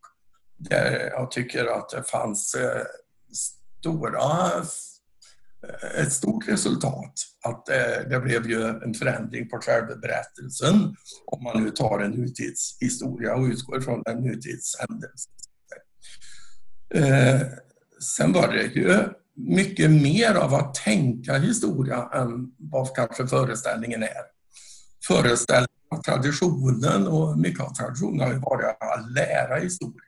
där 0.58 1.10
jag 1.10 1.30
tycker 1.30 1.64
att 1.78 1.88
det 1.88 2.02
fanns 2.10 2.54
eh, 2.54 2.82
stora, 3.80 4.50
Eh, 5.64 6.02
ett 6.02 6.12
stort 6.12 6.48
resultat. 6.48 7.12
Att 7.44 7.68
eh, 7.68 8.08
det 8.10 8.20
blev 8.20 8.50
ju 8.50 8.68
en 8.68 8.94
förändring 8.94 9.48
på 9.48 9.58
själva 9.58 9.96
berättelsen 9.96 10.96
om 11.26 11.42
man 11.42 11.64
nu 11.64 11.70
tar 11.70 12.00
en 12.00 12.10
nutidshistoria 12.10 13.34
och 13.34 13.44
utgår 13.44 13.80
från 13.80 14.02
en 14.06 14.16
nutidshändelse. 14.16 15.30
Eh, 16.94 17.40
sen 18.16 18.32
var 18.32 18.48
det 18.48 18.62
ju 18.62 18.98
mycket 19.36 19.90
mer 19.90 20.34
av 20.34 20.54
att 20.54 20.74
tänka 20.74 21.38
historia 21.38 22.08
än 22.12 22.52
vad 22.58 22.94
kanske 22.96 23.26
föreställningen 23.26 24.02
är. 24.02 24.22
Föreställningen, 25.06 26.02
traditionen 26.04 27.06
och 27.06 27.38
mycket 27.38 27.60
av 27.60 27.74
traditionen 27.74 28.20
har 28.20 28.32
ju 28.32 28.38
varit 28.38 28.64
att 28.80 29.12
lära 29.12 29.56
historia. 29.56 30.00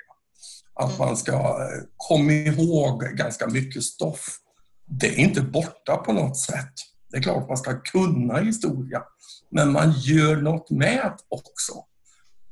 Att 0.75 0.99
man 0.99 1.17
ska 1.17 1.69
komma 1.97 2.33
ihåg 2.33 3.03
ganska 3.03 3.47
mycket 3.47 3.83
stoff. 3.83 4.39
Det 4.87 5.07
är 5.07 5.19
inte 5.19 5.43
borta 5.43 5.97
på 5.97 6.13
något 6.13 6.37
sätt. 6.37 6.73
Det 7.11 7.17
är 7.17 7.23
klart 7.23 7.49
man 7.49 7.57
ska 7.57 7.81
kunna 7.81 8.39
historia, 8.39 9.03
men 9.51 9.73
man 9.73 9.93
gör 9.93 10.37
något 10.37 10.71
med 10.71 11.05
det 11.05 11.17
också. 11.29 11.73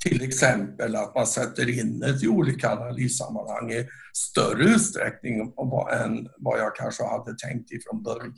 Till 0.05 0.23
exempel 0.23 0.97
att 0.97 1.15
man 1.15 1.27
sätter 1.27 1.79
in 1.79 1.99
det 2.01 2.23
i 2.23 2.29
olika 2.29 2.71
analyssammanhang 2.71 3.73
i 3.73 3.89
större 4.13 4.65
utsträckning 4.65 5.41
än 5.41 6.29
vad 6.39 6.59
jag 6.59 6.77
kanske 6.77 7.05
hade 7.05 7.35
tänkt 7.39 7.73
ifrån 7.73 8.03
början. 8.03 8.35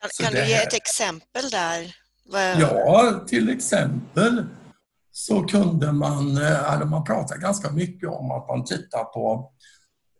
Kan, 0.00 0.10
kan 0.22 0.32
du 0.32 0.48
ge 0.48 0.54
ett 0.54 0.74
exempel 0.74 1.50
där? 1.50 1.94
Ja, 2.60 3.24
till 3.26 3.48
exempel 3.48 4.46
så 5.10 5.42
kunde 5.42 5.92
man, 5.92 6.36
hade 6.36 6.84
man 6.84 7.04
pratat 7.04 7.38
ganska 7.38 7.70
mycket 7.70 8.08
om 8.08 8.30
att 8.30 8.48
man 8.48 8.64
tittar 8.64 9.04
på 9.04 9.34
eh, 9.34 9.48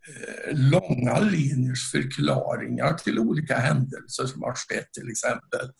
Eh, 0.09 0.57
långa 0.57 1.21
linjers 1.21 1.91
förklaringar 1.91 2.95
till 2.95 3.19
olika 3.19 3.57
händelser 3.57 4.27
som 4.27 4.43
har 4.43 4.55
skett, 4.55 4.93
till 4.93 5.11
exempel 5.11 5.71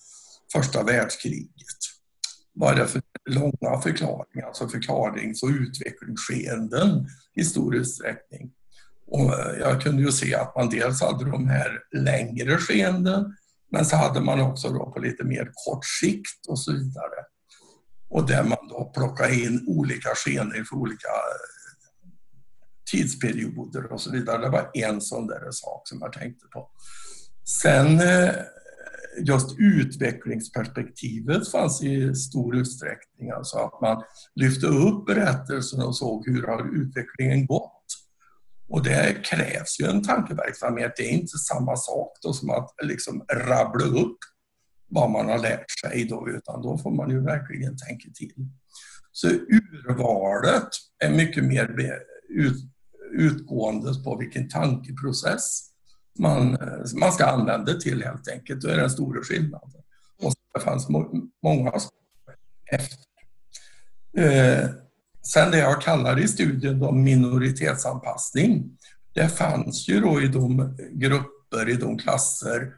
första 0.53 0.83
världskriget. 0.83 1.81
Vad 2.53 2.73
är 2.73 2.79
det 2.79 2.87
för 2.87 3.03
långa 3.31 3.81
förklaringar, 3.83 4.47
alltså 4.47 4.69
förklarings 4.69 5.43
och 5.43 5.49
utvecklingsskeenden 5.49 7.07
i 7.35 7.45
stor 7.45 7.77
utsträckning. 7.77 8.51
Och 9.07 9.41
eh, 9.41 9.59
jag 9.59 9.83
kunde 9.83 10.03
ju 10.03 10.13
se 10.13 10.35
att 10.35 10.57
man 10.57 10.71
dels 10.71 11.01
hade 11.01 11.31
de 11.31 11.49
här 11.49 11.79
längre 11.93 12.57
skeenden 12.57 13.37
men 13.71 13.85
så 13.85 13.97
hade 13.97 14.21
man 14.21 14.41
också 14.41 14.69
då 14.69 14.91
på 14.91 14.99
lite 14.99 15.25
mer 15.25 15.51
kort 15.55 15.85
sikt 16.01 16.47
och 16.49 16.59
så 16.59 16.73
vidare. 16.73 17.21
Och 18.09 18.27
där 18.27 18.45
man 18.45 18.69
då 18.69 18.93
plockade 18.95 19.35
in 19.35 19.65
olika 19.67 20.09
skeenden 20.15 20.65
för 20.65 20.77
olika 20.77 21.09
eh, 21.09 21.54
tidsperioder 22.95 23.93
och 23.93 24.01
så 24.01 24.11
vidare. 24.11 24.43
Det 24.43 24.49
var 24.49 24.71
en 24.75 25.01
sån 25.01 25.27
där 25.27 25.51
sak 25.51 25.89
som 25.89 25.99
jag 26.01 26.13
tänkte 26.13 26.47
på. 26.47 26.71
Sen 27.63 28.01
eh, 28.01 28.35
just 29.23 29.57
utvecklingsperspektivet 29.59 31.51
fanns 31.51 31.83
i 31.83 32.15
stor 32.15 32.57
utsträckning. 32.57 33.31
Alltså 33.31 33.59
att 33.59 33.81
man 33.81 34.03
lyfte 34.35 34.67
upp 34.67 35.07
berättelsen 35.07 35.83
och 35.83 35.97
såg 35.97 36.29
hur 36.29 36.47
har 36.47 36.77
utvecklingen 36.77 37.47
gått. 37.47 37.71
Och 38.69 38.83
det 38.83 39.25
krävs 39.25 39.81
ju 39.81 39.87
en 39.87 40.03
tankeverksamhet. 40.03 40.93
Det 40.97 41.03
är 41.03 41.13
inte 41.13 41.39
samma 41.39 41.77
sak 41.77 42.13
då 42.23 42.33
som 42.33 42.51
att 42.51 42.71
liksom 42.83 43.25
rabbla 43.33 43.85
upp 43.85 44.19
vad 44.89 45.11
man 45.11 45.29
har 45.29 45.39
lärt 45.39 45.71
sig 45.81 46.05
då, 46.05 46.29
utan 46.29 46.63
då 46.63 46.79
får 46.79 46.91
man 46.91 47.11
ju 47.11 47.21
verkligen 47.21 47.77
tänka 47.77 48.09
till. 48.15 48.49
Så 49.13 49.29
urvalet 49.29 50.69
är 51.05 51.11
mycket 51.11 51.45
mer 51.45 51.67
utgående 53.15 53.95
på 54.05 54.17
vilken 54.17 54.49
tankeprocess 54.49 55.61
man, 56.19 56.59
man 57.01 57.13
ska 57.13 57.25
använda 57.27 57.75
till 57.75 58.03
helt 58.03 58.29
enkelt. 58.29 58.61
Det 58.61 58.73
är 58.73 58.77
den 58.77 58.91
stora 58.91 59.23
skillnaden. 59.23 59.83
Och 60.23 60.33
det 60.55 60.61
fanns 60.61 60.89
många 61.43 61.73
efter. 62.71 62.99
Eh, 64.17 64.69
sen 65.23 65.51
det 65.51 65.59
jag 65.59 65.83
kallar 65.83 66.19
i 66.19 66.29
studien 66.29 66.81
då 66.81 66.93
minoritetsanpassning. 66.93 68.79
Det 69.15 69.29
fanns 69.29 69.89
ju 69.89 70.01
då 70.01 70.21
i 70.21 70.29
de 70.29 70.77
grupper, 70.93 71.69
i 71.69 71.75
de 71.75 71.99
klasser 71.99 72.73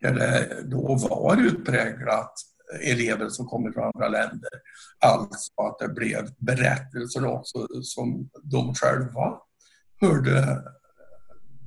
där 0.00 0.14
det 0.14 0.62
då 0.64 0.94
var 0.94 1.36
utpräglat 1.36 2.32
elever 2.80 3.28
som 3.28 3.46
kommer 3.46 3.72
från 3.72 3.84
andra 3.94 4.08
länder. 4.08 4.50
Alltså 4.98 5.62
att 5.62 5.78
det 5.78 5.88
blev 5.88 6.28
berättelser 6.38 7.26
också 7.26 7.66
som 7.82 8.30
de 8.42 8.74
själva 8.74 9.38
hörde 10.02 10.62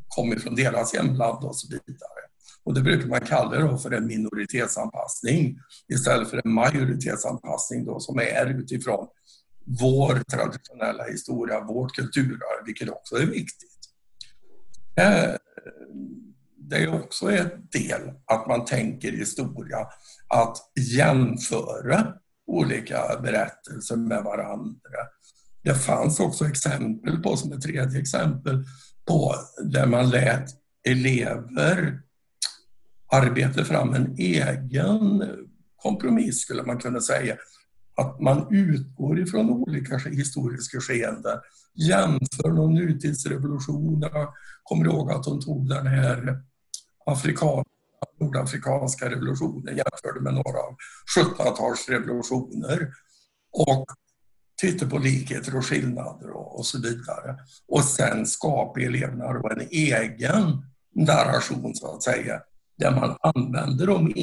kom 0.08 0.34
ifrån 0.34 0.56
deras 0.56 0.94
hemland 0.94 1.44
och 1.44 1.56
så 1.56 1.68
vidare. 1.68 2.26
Och 2.64 2.74
det 2.74 2.82
brukar 2.82 3.08
man 3.08 3.22
kalla 3.22 3.58
det 3.58 3.78
för 3.78 3.92
en 3.92 4.08
minoritetsanpassning 4.08 5.58
istället 5.94 6.30
för 6.30 6.42
en 6.46 6.54
majoritetsanpassning 6.54 7.86
då, 7.86 8.00
som 8.00 8.20
är 8.20 8.46
utifrån 8.46 9.08
vår 9.82 10.20
traditionella 10.32 11.04
historia, 11.04 11.64
vårt 11.64 11.96
kulturarv, 11.96 12.66
vilket 12.66 12.90
också 12.90 13.16
är 13.16 13.26
viktigt. 13.26 13.80
Eh, 14.96 15.36
det 16.58 16.76
är 16.76 17.04
också 17.04 17.32
en 17.32 17.50
del 17.72 18.12
att 18.26 18.48
man 18.48 18.66
tänker 18.66 19.12
historia, 19.12 19.88
att 20.28 20.58
jämföra 20.96 22.14
olika 22.48 23.20
berättelser 23.22 23.96
med 23.96 24.24
varandra. 24.24 25.00
Det 25.66 25.76
fanns 25.76 26.20
också 26.20 26.46
exempel 26.48 27.22
på, 27.22 27.38
som 27.38 27.52
ett 27.52 27.62
tredje 27.62 28.00
exempel, 28.00 28.64
på 29.08 29.36
där 29.64 29.86
man 29.86 30.10
lät 30.10 30.50
elever 30.88 32.02
arbeta 33.12 33.66
fram 33.66 33.94
en 33.94 34.16
egen 34.18 35.24
kompromiss, 35.76 36.42
skulle 36.42 36.64
man 36.64 36.78
kunna 36.78 37.02
säga. 37.02 37.36
Att 37.98 38.20
man 38.20 38.48
utgår 38.50 39.20
ifrån 39.20 39.50
olika 39.50 39.98
historiska 39.98 40.80
skeenden, 40.80 41.40
jämför 41.74 42.50
någon 42.50 42.74
nutidsrevolution. 42.74 44.02
Jag 44.02 44.34
kommer 44.64 44.86
ihåg 44.86 45.12
att 45.12 45.24
de 45.24 45.42
tog 45.42 45.70
den 45.70 45.88
här 45.88 46.42
afrikanska 47.06 47.70
nordafrikanska 48.20 49.10
revolutionen 49.10 49.78
jämförde 49.78 50.22
med 50.22 50.34
några 50.34 50.60
av 50.60 50.76
1700-talsrevolutioner. 51.18 52.92
Och 53.52 53.86
titta 54.62 54.88
på 54.88 54.98
likheter 54.98 55.58
och 55.58 55.66
skillnader 55.66 56.30
och, 56.30 56.60
och 56.60 56.66
så 56.66 56.82
vidare. 56.82 57.38
Och 57.68 57.84
sen 57.84 58.26
skapar 58.26 58.82
eleverna 58.82 59.34
då 59.34 59.50
en 59.50 59.68
egen 59.72 60.66
narration 60.96 61.76
så 61.76 61.96
att 61.96 62.04
säga, 62.04 62.42
där 62.78 62.92
man 62.92 63.18
använder 63.36 63.88
de 63.88 64.14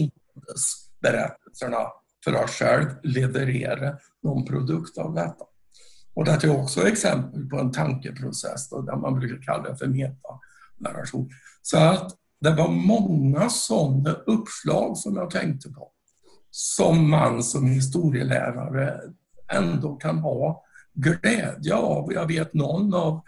berättelserna 1.03 1.79
för 2.25 2.33
att 2.33 2.51
själv 2.51 2.87
leverera 3.03 3.97
någon 4.23 4.45
produkt 4.45 4.99
av 4.99 5.14
detta. 5.14 5.45
Och 6.14 6.25
det 6.25 6.45
är 6.45 6.61
också 6.61 6.88
exempel 6.88 7.49
på 7.49 7.59
en 7.59 7.73
tankeprocess 7.73 8.68
då, 8.68 8.83
där 8.83 8.97
man 8.97 9.21
brukar 9.21 9.42
kalla 9.42 9.68
det 9.68 9.77
för 9.77 9.87
metanarration. 9.87 11.31
Så 11.62 11.79
att 11.79 12.16
det 12.40 12.51
var 12.51 12.68
många 12.68 13.51
sådana 13.51 14.12
uppslag 14.12 14.99
som 14.99 15.16
jag 15.16 15.31
tänkte 15.31 15.68
på 15.68 15.92
som 16.55 17.11
man 17.11 17.42
som 17.42 17.66
historielärare 17.66 19.01
ändå 19.53 19.97
kan 19.97 20.19
ha 20.19 20.65
glädje 20.95 21.75
av. 21.75 22.12
Jag 22.12 22.27
vet 22.27 22.55
någon 22.55 22.95
av 22.95 23.21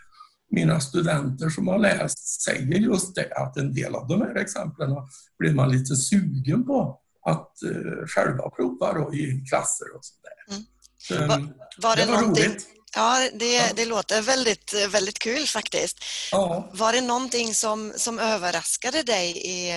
mina 0.50 0.80
studenter 0.80 1.48
som 1.48 1.68
har 1.68 1.78
läst 1.78 2.42
säger 2.42 2.78
just 2.78 3.14
det, 3.14 3.34
att 3.34 3.56
en 3.56 3.74
del 3.74 3.94
av 3.94 4.08
de 4.08 4.20
här 4.20 4.34
exemplen 4.34 4.90
blir 5.38 5.54
man 5.54 5.70
lite 5.70 5.96
sugen 5.96 6.66
på 6.66 7.00
att 7.26 7.52
uh, 7.64 8.06
själva 8.06 8.50
prova 8.50 8.92
då, 8.92 9.14
i 9.14 9.44
klasser 9.48 9.86
och 9.96 10.04
sådär. 10.04 10.56
Mm. 10.56 10.62
Så, 10.98 11.14
var, 11.14 11.54
var, 11.78 11.96
det, 11.96 12.04
det 12.04 12.12
var 12.12 12.22
roligt. 12.22 12.66
Ja, 12.96 13.28
det, 13.34 13.54
ja. 13.54 13.64
det 13.76 13.84
låter 13.84 14.22
väldigt, 14.22 14.74
väldigt 14.90 15.18
kul 15.18 15.46
faktiskt. 15.46 15.98
Ja. 16.32 16.70
Var 16.72 16.92
det 16.92 17.00
någonting 17.00 17.54
som, 17.54 17.92
som 17.96 18.18
överraskade 18.18 19.02
dig 19.02 19.30
i, 19.36 19.72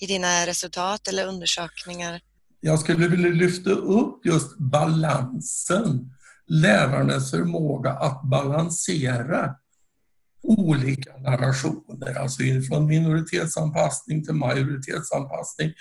i 0.00 0.06
dina 0.06 0.46
resultat 0.46 1.08
eller 1.08 1.26
undersökningar? 1.26 2.20
Jag 2.60 2.78
skulle 2.78 3.08
vilja 3.08 3.28
lyfta 3.28 3.70
upp 3.70 4.26
just 4.26 4.58
balansen, 4.58 6.12
lärarnas 6.46 7.30
förmåga 7.30 7.90
att 7.90 8.22
balansera 8.22 9.54
olika 10.42 11.16
narrationer, 11.16 12.14
alltså 12.18 12.42
från 12.68 12.86
minoritetsanpassning 12.86 14.24
till 14.24 14.34
majoritetsanpassning, 14.34 15.72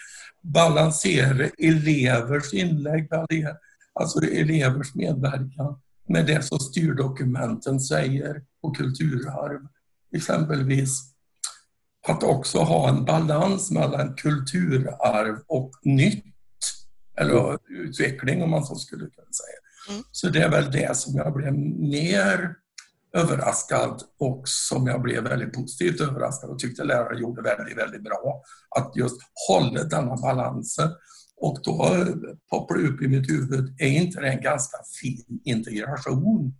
balansera 0.41 1.47
elevers 1.57 2.53
inlägg, 2.53 3.09
alltså 3.93 4.19
elevers 4.19 4.95
medverkan 4.95 5.81
med 6.07 6.25
det 6.25 6.41
som 6.41 6.59
styrdokumenten 6.59 7.79
säger 7.79 8.43
på 8.61 8.71
kulturarv. 8.71 9.67
Exempelvis 10.15 11.13
att 12.07 12.23
också 12.23 12.59
ha 12.59 12.89
en 12.89 13.05
balans 13.05 13.71
mellan 13.71 14.15
kulturarv 14.15 15.39
och 15.47 15.71
nytt 15.83 16.25
eller 17.19 17.58
utveckling 17.69 18.43
om 18.43 18.49
man 18.49 18.65
så 18.65 18.75
skulle 18.75 19.01
kunna 19.01 19.32
säga. 19.32 19.60
Mm. 19.89 20.03
Så 20.12 20.29
det 20.29 20.39
är 20.39 20.49
väl 20.49 20.71
det 20.71 20.97
som 20.97 21.15
jag 21.15 21.34
blev 21.34 21.53
mer 21.79 22.55
överraskad 23.13 24.01
och 24.19 24.41
som 24.45 24.88
jag 24.88 25.01
blev 25.01 25.23
väldigt 25.23 25.53
positivt 25.53 26.01
överraskad 26.01 26.49
och 26.49 26.60
tyckte 26.60 26.84
lärare 26.84 27.19
gjorde 27.19 27.41
väldigt, 27.41 27.77
väldigt 27.77 28.03
bra. 28.03 28.41
Att 28.77 28.95
just 28.95 29.21
hålla 29.49 29.84
denna 29.84 30.15
balansen. 30.15 30.89
Och 31.41 31.58
då 31.63 32.05
poppar 32.49 32.75
det 32.75 32.88
upp 32.88 33.01
i 33.01 33.08
mitt 33.08 33.29
huvud, 33.29 33.75
är 33.79 33.88
inte 33.88 34.21
det 34.21 34.27
en 34.27 34.41
ganska 34.41 34.77
fin 35.01 35.39
integration? 35.43 36.53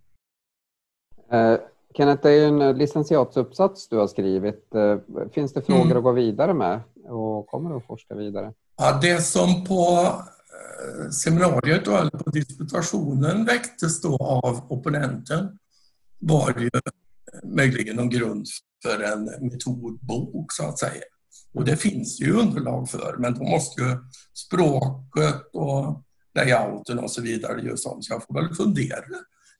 Uh, 1.32 1.56
Kenneth, 1.96 2.22
det 2.22 2.30
är 2.30 2.48
en 2.48 2.78
licentiatsuppsats 2.78 3.88
du 3.88 3.96
har 3.96 4.06
skrivit. 4.06 4.68
Uh, 4.74 4.96
finns 5.34 5.52
det 5.52 5.62
frågor 5.62 5.84
mm. 5.84 5.96
att 5.96 6.02
gå 6.02 6.12
vidare 6.12 6.54
med 6.54 6.80
och 7.04 7.46
kommer 7.46 7.70
du 7.70 7.76
att 7.76 7.86
forska 7.86 8.14
vidare? 8.14 8.52
Ja, 8.76 8.98
det 9.02 9.22
som 9.22 9.64
på 9.64 10.12
seminariet 11.10 11.84
då, 11.84 11.96
eller 11.96 12.10
på 12.10 12.30
disputationen 12.30 13.44
väcktes 13.44 14.00
då 14.00 14.16
av 14.16 14.72
opponenten 14.72 15.58
var 16.18 16.54
ju 16.58 16.70
eh, 16.74 17.48
möjligen 17.48 17.96
någon 17.96 18.10
grund 18.10 18.46
för 18.82 19.02
en 19.02 19.24
metodbok 19.24 20.52
så 20.52 20.68
att 20.68 20.78
säga. 20.78 21.02
Och 21.54 21.64
det 21.64 21.76
finns 21.76 22.20
ju 22.20 22.32
underlag 22.32 22.90
för, 22.90 23.16
men 23.18 23.34
då 23.34 23.44
måste 23.44 23.82
ju 23.82 23.96
språket 24.34 25.50
och 25.52 26.04
layouten 26.34 26.98
och 26.98 27.10
så 27.10 27.22
vidare 27.22 27.62
göras 27.62 27.86
om. 27.86 28.02
Så 28.02 28.12
jag 28.12 28.24
får 28.26 28.34
väl 28.34 28.54
fundera 28.54 29.04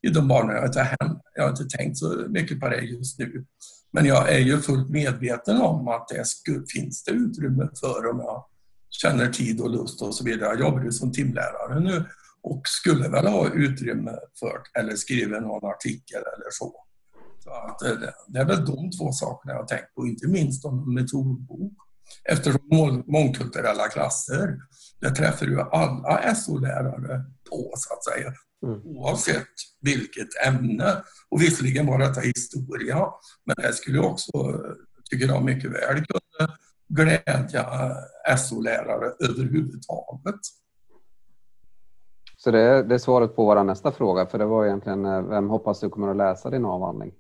i 0.03 0.09
de 0.09 0.29
banorna. 0.29 0.53
Jag 0.53 0.61
har 0.61 0.67
inte, 0.67 0.97
jag 1.35 1.43
har 1.43 1.51
inte 1.51 1.77
tänkt 1.77 1.99
så 1.99 2.27
mycket 2.29 2.61
på 2.61 2.69
det 2.69 2.81
just 2.81 3.19
nu. 3.19 3.45
Men 3.93 4.07
jag 4.07 4.33
är 4.33 4.39
ju 4.39 4.61
fullt 4.61 4.91
medveten 4.91 5.61
om 5.61 5.89
att 5.89 6.09
det 6.09 6.25
finns 6.73 7.05
det 7.05 7.11
utrymme 7.11 7.69
för 7.81 8.11
om 8.11 8.19
jag 8.19 8.45
känner 8.91 9.33
tid 9.33 9.61
och 9.61 9.71
lust 9.71 10.03
och 10.03 10.15
så 10.15 10.25
vidare. 10.25 10.49
Jag 10.49 10.61
jobbar 10.61 10.83
ju 10.83 10.93
som 10.93 11.13
timlärare 11.13 11.81
nu 11.81 12.05
och 12.43 12.63
skulle 12.65 13.09
väl 13.09 13.27
ha 13.27 13.49
utrymme 13.55 14.13
för 14.41 14.63
eller 14.79 14.97
skriva 14.97 15.41
någon 15.41 15.71
artikel 15.71 16.19
eller 16.19 16.51
så. 16.51 16.75
så 17.45 17.51
att 17.51 17.79
det 18.29 18.39
är 18.39 18.45
väl 18.45 18.65
de 18.65 18.91
två 18.91 19.13
sakerna 19.13 19.53
jag 19.53 19.61
har 19.61 19.67
tänkt 19.67 19.95
på, 19.95 20.07
inte 20.07 20.29
minst 20.29 20.65
om 20.65 20.79
en 20.79 20.95
metodbok. 20.95 21.73
Eftersom 22.25 23.05
mångkulturella 23.07 23.89
klasser, 23.89 24.59
det 25.01 25.11
träffar 25.11 25.47
ju 25.47 25.61
alla 25.61 26.35
SO-lärare 26.35 27.25
på 27.51 27.73
så 27.77 27.95
att 27.95 28.05
säga. 28.05 28.33
Mm. 28.67 28.81
Oavsett 28.85 29.47
vilket 29.81 30.29
ämne. 30.47 31.03
Och 31.29 31.43
visserligen 31.43 31.87
var 31.87 31.99
detta 31.99 32.21
historia, 32.21 33.07
men 33.47 33.57
det 33.57 33.73
skulle 33.73 33.99
också, 33.99 34.61
tycker 35.11 35.27
jag, 35.27 35.45
mycket 35.45 35.71
väl 35.71 36.05
kunna 36.05 36.57
glädja 36.91 37.97
SO-lärare 38.39 39.13
överhuvudtaget. 39.29 40.41
Så 42.37 42.51
det 42.51 42.61
är, 42.61 42.83
det 42.83 42.95
är 42.95 42.99
svaret 42.99 43.37
på 43.37 43.45
vår 43.45 43.65
nästa 43.65 43.93
fråga, 43.93 44.27
för 44.27 44.39
det 44.39 44.45
var 44.45 44.67
egentligen 44.67 45.05
eh, 45.05 45.23
vem 45.23 45.49
hoppas 45.49 45.81
du 45.81 45.89
kommer 45.89 46.09
att 46.09 46.17
läsa 46.17 46.51
din 46.51 46.65
avhandling? 46.65 47.13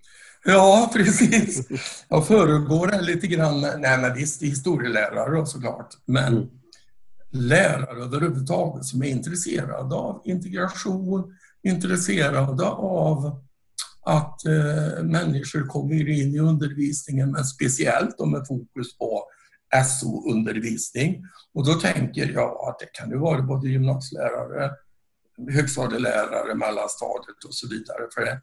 Ja, 0.44 0.90
precis. 0.94 1.68
Jag 2.08 2.26
föregår 2.26 2.86
det 2.86 3.00
lite 3.00 3.26
grann. 3.26 3.60
Nej, 3.60 3.98
men 3.98 4.14
visst, 4.14 4.42
historielärare 4.42 5.46
såklart. 5.46 5.88
Men 6.06 6.32
mm. 6.32 6.48
lärare 7.30 8.02
överhuvudtaget 8.04 8.84
som 8.84 9.02
är 9.02 9.06
intresserade 9.06 9.94
av 9.94 10.22
integration, 10.24 11.34
intresserade 11.62 12.66
av 12.68 13.42
att 14.02 14.46
eh, 14.46 15.02
människor 15.02 15.66
kommer 15.66 16.08
in 16.08 16.34
i 16.34 16.38
undervisningen, 16.38 17.30
men 17.30 17.44
speciellt 17.44 18.26
med 18.26 18.46
fokus 18.48 18.98
på 18.98 19.24
SO-undervisning. 19.84 21.24
Och 21.54 21.66
då 21.66 21.74
tänker 21.74 22.32
jag 22.32 22.68
att 22.68 22.78
det 22.78 22.92
kan 22.92 23.10
ju 23.10 23.18
vara 23.18 23.42
både 23.42 23.68
gymnasielärare, 23.68 24.70
högstadielärare, 25.50 26.54
mellanstadiet 26.54 27.44
och 27.46 27.54
så 27.54 27.68
vidare. 27.68 28.08
För 28.14 28.20
det, 28.20 28.40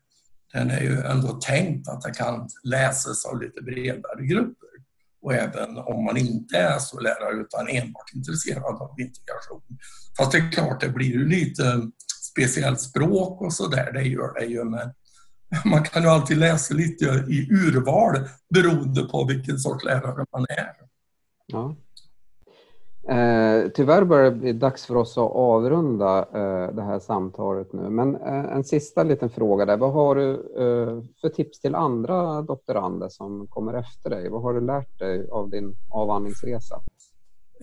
den 0.54 0.72
är 0.72 0.82
ju 0.82 1.02
ändå 1.02 1.28
tänkt 1.28 1.90
att 1.90 2.02
den 2.02 2.14
kan 2.14 2.50
läsas 2.64 3.26
av 3.26 3.42
lite 3.42 3.62
bredare 3.62 4.26
grupper. 4.26 4.68
Och 5.22 5.34
även 5.34 5.78
om 5.78 6.04
man 6.04 6.18
inte 6.18 6.58
är 6.58 6.80
så 6.80 7.00
lärare 7.00 7.42
utan 7.42 7.68
enbart 7.68 8.14
intresserad 8.16 8.82
av 8.82 9.00
integration. 9.00 9.62
Fast 10.18 10.32
det 10.32 10.38
är 10.38 10.52
klart, 10.52 10.82
det 10.82 10.90
blir 10.90 11.08
ju 11.08 11.28
lite 11.30 11.82
speciellt 12.32 12.82
språk 12.82 13.42
och 13.42 13.54
så 13.54 13.68
där, 13.68 13.92
det 13.92 14.02
gör 14.02 14.34
det 14.40 14.46
ju. 14.46 14.64
Men 14.64 14.94
man 15.66 15.84
kan 15.84 16.04
ju 16.04 16.10
alltid 16.10 16.38
läsa 16.38 16.74
lite 16.74 17.06
i 17.06 17.48
urval 17.52 18.30
beroende 18.54 19.04
på 19.04 19.26
vilken 19.26 19.60
sorts 19.60 19.86
lärare 19.86 20.26
man 20.32 20.46
är. 20.50 20.87
Ja. 21.48 21.76
Eh, 23.10 23.70
tyvärr 23.70 24.04
börjar 24.04 24.32
det 24.32 24.38
bli 24.38 24.54
dags 24.54 24.86
för 24.86 24.96
oss 24.96 25.18
att 25.18 25.32
avrunda 25.32 26.20
eh, 26.20 26.76
det 26.76 26.82
här 26.82 27.00
samtalet 27.00 27.74
nu. 27.74 27.90
Men 27.90 28.16
eh, 28.16 28.56
en 28.56 28.64
sista 28.64 29.04
liten 29.04 29.30
fråga 29.30 29.66
där. 29.66 29.78
Vad 29.78 29.94
har 29.94 30.16
du 30.16 30.32
eh, 30.34 31.04
för 31.22 31.30
tips 31.30 31.60
till 31.60 31.76
andra 31.76 32.42
doktorander 32.42 33.10
som 33.10 33.48
kommer 33.48 33.74
efter 33.74 34.10
dig? 34.10 34.30
Vad 34.30 34.42
har 34.42 34.54
du 34.54 34.62
lärt 34.62 35.00
dig 35.00 35.30
av 35.30 35.50
din 35.50 35.76
avhandlingsresa? 35.90 36.76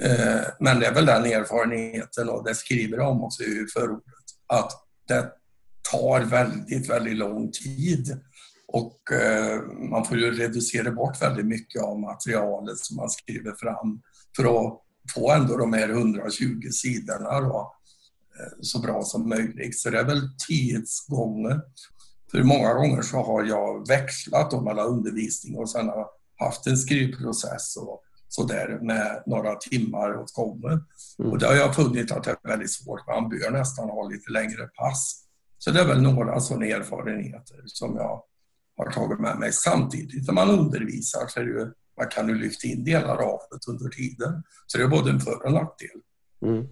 Eh, 0.03 0.47
men 0.61 0.81
det 0.81 0.87
är 0.87 0.95
väl 0.95 1.07
den 1.07 1.25
erfarenheten 1.25 2.29
och 2.29 2.45
det 2.45 2.55
skriver 2.55 2.99
de 2.99 3.25
också 3.25 3.43
i 3.43 3.67
förordet. 3.75 4.05
Att 4.47 4.73
det 5.09 5.33
tar 5.93 6.21
väldigt, 6.21 6.91
väldigt 6.91 7.17
lång 7.17 7.51
tid 7.51 8.21
och 8.75 9.13
eh, 9.13 9.63
man 9.91 10.05
får 10.05 10.19
ju 10.19 10.31
reducera 10.31 10.91
bort 10.91 11.23
väldigt 11.23 11.47
mycket 11.47 11.83
av 11.83 12.01
materialet 12.01 12.79
som 12.79 12.97
man 12.97 13.11
skriver 13.11 13.53
fram 13.53 14.01
för 14.37 14.45
att 14.45 14.81
få 15.15 15.33
ändå 15.33 15.57
de 15.57 15.73
här 15.73 15.89
120 15.89 16.61
sidorna 16.73 17.41
då, 17.41 17.75
eh, 18.41 18.53
så 18.61 18.81
bra 18.81 19.03
som 19.03 19.29
möjligt. 19.29 19.79
Så 19.79 19.91
det 19.91 19.99
är 19.99 20.05
väl 20.05 20.29
tidsgången. 20.49 21.61
För 22.31 22.43
många 22.43 22.75
gånger 22.75 23.03
så 23.03 23.17
har 23.17 23.45
jag 23.45 23.89
växlat 23.89 24.51
då 24.51 24.61
mellan 24.61 24.87
undervisning 24.87 25.59
och 25.59 25.71
sen 25.71 25.89
har 25.89 26.07
haft 26.39 26.67
en 26.67 26.77
skrivprocess 26.77 27.77
och 27.77 28.03
så 28.29 28.45
där 28.45 28.79
med 28.83 29.23
några 29.27 29.55
timmar 29.55 30.17
åt 30.17 30.33
gången. 30.33 30.85
Mm. 31.19 31.33
Och 31.33 31.39
det 31.39 31.47
har 31.47 31.55
jag 31.55 31.75
funnit 31.75 32.13
att 32.13 32.25
det 32.25 32.31
är 32.31 32.49
väldigt 32.49 32.73
svårt. 32.73 33.07
Man 33.07 33.29
bör 33.29 33.51
nästan 33.51 33.89
ha 33.91 34.09
lite 34.09 34.31
längre 34.31 34.67
pass. 34.67 35.25
Så 35.59 35.71
det 35.71 35.81
är 35.81 35.87
väl 35.87 36.03
några 36.03 36.41
sådana 36.41 36.67
erfarenheter 36.67 37.63
som 37.67 37.97
jag 37.97 38.23
har 38.77 38.91
tagit 38.91 39.21
med 39.21 39.39
mig. 39.39 39.53
Samtidigt 39.53 40.27
när 40.27 40.35
man 40.35 40.51
undervisar 40.51 41.27
så 41.29 41.41
är 41.41 41.45
det 41.45 41.51
ju 41.51 41.71
man 41.97 42.09
kan 42.09 42.29
ju 42.29 42.35
lyfta 42.35 42.69
in 42.69 42.85
delar 42.85 43.17
av 43.17 43.41
det 43.51 43.73
under 43.73 43.89
tiden. 43.89 44.43
Så 44.67 44.79
det 44.79 44.85
är 44.85 44.89
både 44.89 45.11
en 45.11 45.21
för 45.21 45.37
och 45.37 45.47
en 45.47 45.53
nackdel. 45.53 46.01
Mm. 46.43 46.69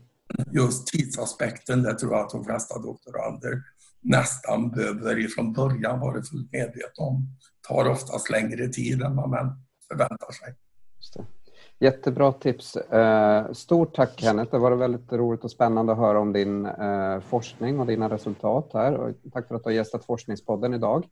Just 0.52 0.86
tidsaspekten, 0.86 1.82
det 1.82 1.94
tror 1.94 2.12
jag 2.12 2.20
att 2.20 2.30
de 2.30 2.44
flesta 2.44 2.78
doktorander 2.78 3.62
nästan 4.00 4.70
behöver 4.70 5.18
ifrån 5.18 5.52
början 5.52 6.00
vara 6.00 6.22
fullt 6.22 6.52
medvetna 6.52 7.04
om. 7.04 7.26
tar 7.68 7.88
oftast 7.88 8.30
längre 8.30 8.68
tid 8.68 9.02
än 9.02 9.16
vad 9.16 9.30
man 9.30 9.62
förväntar 9.88 10.32
sig. 10.32 10.54
Jättebra 11.78 12.32
tips. 12.32 12.76
Eh, 12.76 13.52
stort 13.52 13.94
tack 13.94 14.20
Kenneth. 14.20 14.50
Det 14.50 14.58
var 14.58 14.72
väldigt 14.72 15.12
roligt 15.12 15.44
och 15.44 15.50
spännande 15.50 15.92
att 15.92 15.98
höra 15.98 16.20
om 16.20 16.32
din 16.32 16.66
eh, 16.66 17.20
forskning 17.20 17.80
och 17.80 17.86
dina 17.86 18.08
resultat 18.08 18.70
här. 18.74 19.14
tack 19.32 19.48
för 19.48 19.54
att 19.54 19.64
du 19.64 19.68
har 19.68 19.74
gästat 19.74 20.04
Forskningspodden 20.04 20.74
idag. 20.74 21.06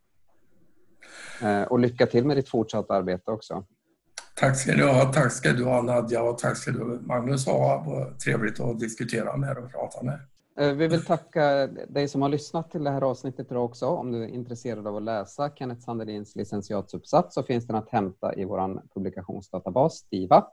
Eh, 1.42 1.62
och 1.62 1.78
lycka 1.78 2.06
till 2.06 2.26
med 2.26 2.36
ditt 2.36 2.48
fortsatta 2.48 2.94
arbete 2.94 3.30
också. 3.30 3.64
Tack 4.34 4.56
ska 4.56 4.72
du 4.72 4.86
ha. 4.88 5.12
Tack 5.12 5.32
ska 5.32 5.52
du 5.52 5.64
ha 5.64 5.82
Nadja 5.82 6.22
och 6.22 6.38
tack 6.38 6.56
ska 6.56 6.70
du 6.70 7.00
Magnus 7.02 7.46
ha. 7.46 7.84
Trevligt 8.24 8.60
att 8.60 8.80
diskutera 8.80 9.36
med 9.36 9.58
och 9.58 9.72
prata 9.72 10.02
med. 10.02 10.20
Eh, 10.60 10.72
vi 10.72 10.88
vill 10.88 11.04
tacka 11.04 11.66
dig 11.66 12.08
som 12.08 12.22
har 12.22 12.28
lyssnat 12.28 12.70
till 12.70 12.84
det 12.84 12.90
här 12.90 13.02
avsnittet 13.02 13.46
idag 13.50 13.64
också. 13.64 13.86
Om 13.86 14.12
du 14.12 14.24
är 14.24 14.28
intresserad 14.28 14.86
av 14.86 14.96
att 14.96 15.02
läsa 15.02 15.50
Kenneth 15.50 15.80
Sandelins 15.80 16.36
licentiatsuppsats 16.36 17.34
så 17.34 17.42
finns 17.42 17.66
den 17.66 17.76
att 17.76 17.88
hämta 17.88 18.34
i 18.34 18.44
vår 18.44 18.82
publikationsdatabas 18.94 19.94
STIVA. 19.94 20.46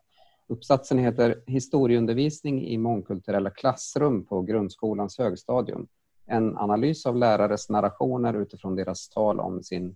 Uppsatsen 0.47 0.97
heter 0.97 1.43
Historieundervisning 1.47 2.67
i 2.67 2.77
mångkulturella 2.77 3.49
klassrum 3.49 4.25
på 4.25 4.41
grundskolans 4.41 5.17
högstadium. 5.17 5.87
En 6.25 6.57
analys 6.57 7.05
av 7.05 7.15
lärares 7.15 7.69
narrationer 7.69 8.33
utifrån 8.33 8.75
deras 8.75 9.09
tal 9.09 9.39
om 9.39 9.63
sin 9.63 9.95